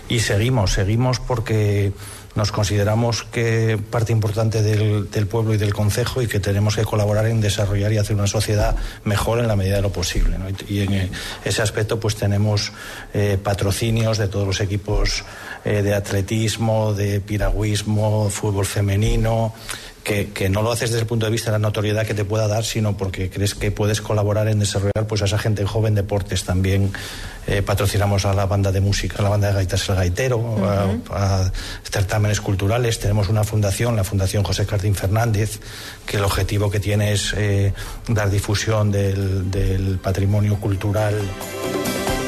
[0.08, 1.92] y seguimos, seguimos porque
[2.36, 6.84] nos consideramos que parte importante del, del, pueblo y del concejo y que tenemos que
[6.84, 10.38] colaborar en desarrollar y hacer una sociedad mejor en la medida de lo posible.
[10.38, 10.46] ¿no?
[10.68, 11.10] Y, en
[11.44, 12.72] ese aspecto pues tenemos
[13.14, 15.24] eh, patrocinios de todos los equipos
[15.66, 19.52] eh, de atletismo, de piragüismo, fútbol femenino.
[20.04, 22.24] Que, que, no lo haces desde el punto de vista de la notoriedad que te
[22.24, 25.96] pueda dar, sino porque crees que puedes colaborar en desarrollar pues, a esa gente joven
[25.96, 26.92] deportes también
[27.48, 30.58] eh, patrocinamos a la banda de música, a la banda de gaitas El Gaitero, uh
[30.60, 31.00] -huh.
[31.10, 31.52] a, a,
[31.82, 33.00] certámenes culturales.
[33.00, 35.58] Tenemos una fundación, la Fundación José Cardín Fernández,
[36.06, 37.72] que el objetivo que tiene es eh,
[38.06, 41.14] dar difusión del, del patrimonio cultural.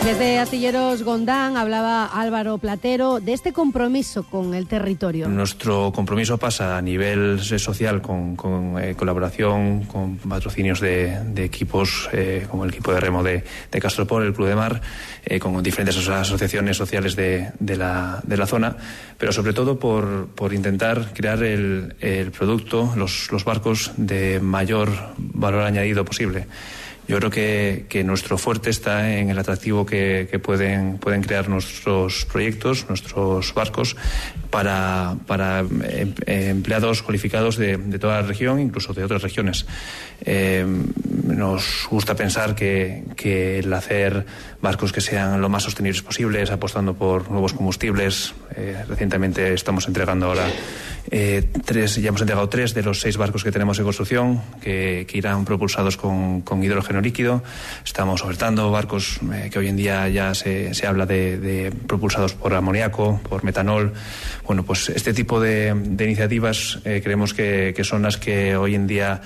[0.04, 5.28] Desde Astilleros Gondán hablaba Álvaro Platero de este compromiso con el territorio.
[5.28, 8.36] Nuestro compromiso pasa a nivel social con,
[8.80, 14.24] eh, colaboración, con patrocinios de, equipos eh, como el equipo de remo de, de Castropol,
[14.24, 14.80] el Club de Mar,
[15.24, 18.76] eh, con diferentes asociaciones sociales de, la, zona,
[19.18, 24.88] pero sobre todo por, intentar crear el, el producto, los, los barcos de mayor
[25.18, 26.46] valor añadido posible.
[27.08, 31.48] Yo creo que, que, nuestro fuerte está en el atractivo que, que, pueden, pueden crear
[31.48, 33.96] nuestros proyectos, nuestros barcos,
[34.50, 39.64] para, para em, empleados cualificados de, de, toda la región, incluso de otras regiones.
[40.20, 40.66] Eh,
[41.24, 44.26] nos gusta pensar que, que, el hacer
[44.60, 48.34] barcos que sean lo más sostenibles posibles, apostando por nuevos combustibles.
[48.56, 50.48] Eh, recientemente estamos entregando ahora
[51.10, 55.06] eh, tres, ya hemos entregado tres de los seis barcos que tenemos en construcción, que,
[55.12, 57.42] irán propulsados con, hidrógeno líquido.
[57.84, 62.52] Estamos ofertando barcos eh, que hoy en día ya se, se habla de, propulsados por
[62.54, 63.94] amoníaco, por metanol.
[64.46, 69.22] Bueno, pues este tipo de, iniciativas eh, creemos que, son las que hoy en día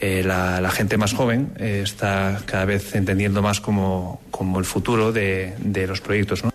[0.00, 5.12] eh, la, la, gente más joven está cada vez entendiendo más como, como el futuro
[5.12, 6.44] de, de los proyectos.
[6.44, 6.54] ¿no?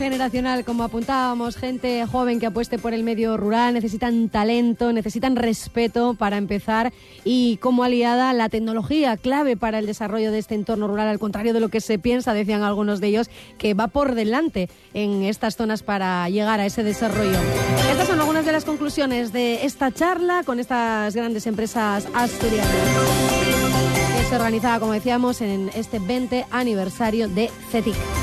[0.00, 6.14] Generacional, como apuntábamos, gente joven que apueste por el medio rural, necesitan talento, necesitan respeto
[6.14, 6.90] para empezar
[7.22, 11.52] y como aliada la tecnología clave para el desarrollo de este entorno rural, al contrario
[11.52, 13.28] de lo que se piensa, decían algunos de ellos,
[13.58, 17.38] que va por delante en estas zonas para llegar a ese desarrollo.
[17.90, 22.68] Estas son algunas de las conclusiones de esta charla con estas grandes empresas asturianas
[24.34, 28.19] organizaba, como decíamos, en este 20 aniversario de CETIC.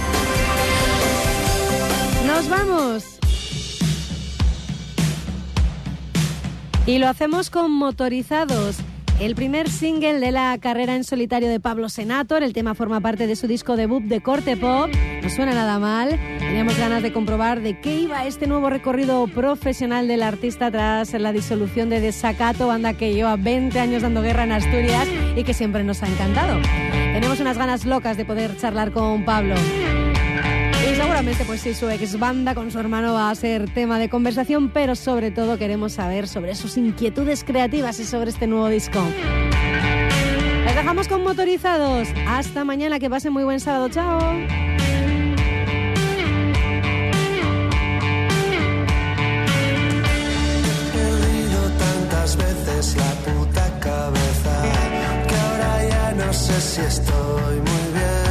[2.37, 3.19] ¡Nos vamos!
[6.85, 8.77] Y lo hacemos con motorizados.
[9.19, 13.25] El primer single de la carrera en solitario de Pablo Senator, el tema forma parte
[13.25, 14.87] de su disco debut de corte pop,
[15.23, 16.19] no suena nada mal.
[16.37, 21.31] Teníamos ganas de comprobar de qué iba este nuevo recorrido profesional del artista tras la
[21.31, 25.83] disolución de Desacato, banda que lleva 20 años dando guerra en Asturias y que siempre
[25.83, 26.61] nos ha encantado.
[26.91, 29.55] Tenemos unas ganas locas de poder charlar con Pablo.
[31.07, 34.69] Seguramente, pues sí, su ex banda con su hermano va a ser tema de conversación,
[34.69, 38.99] pero sobre todo queremos saber sobre sus inquietudes creativas y sobre este nuevo disco.
[40.65, 42.09] Les dejamos con motorizados.
[42.27, 43.87] Hasta mañana, que pasen muy buen sábado.
[43.87, 44.19] Chao.
[53.79, 54.55] cabeza
[55.27, 58.26] que ahora ya no sé si estoy muy bien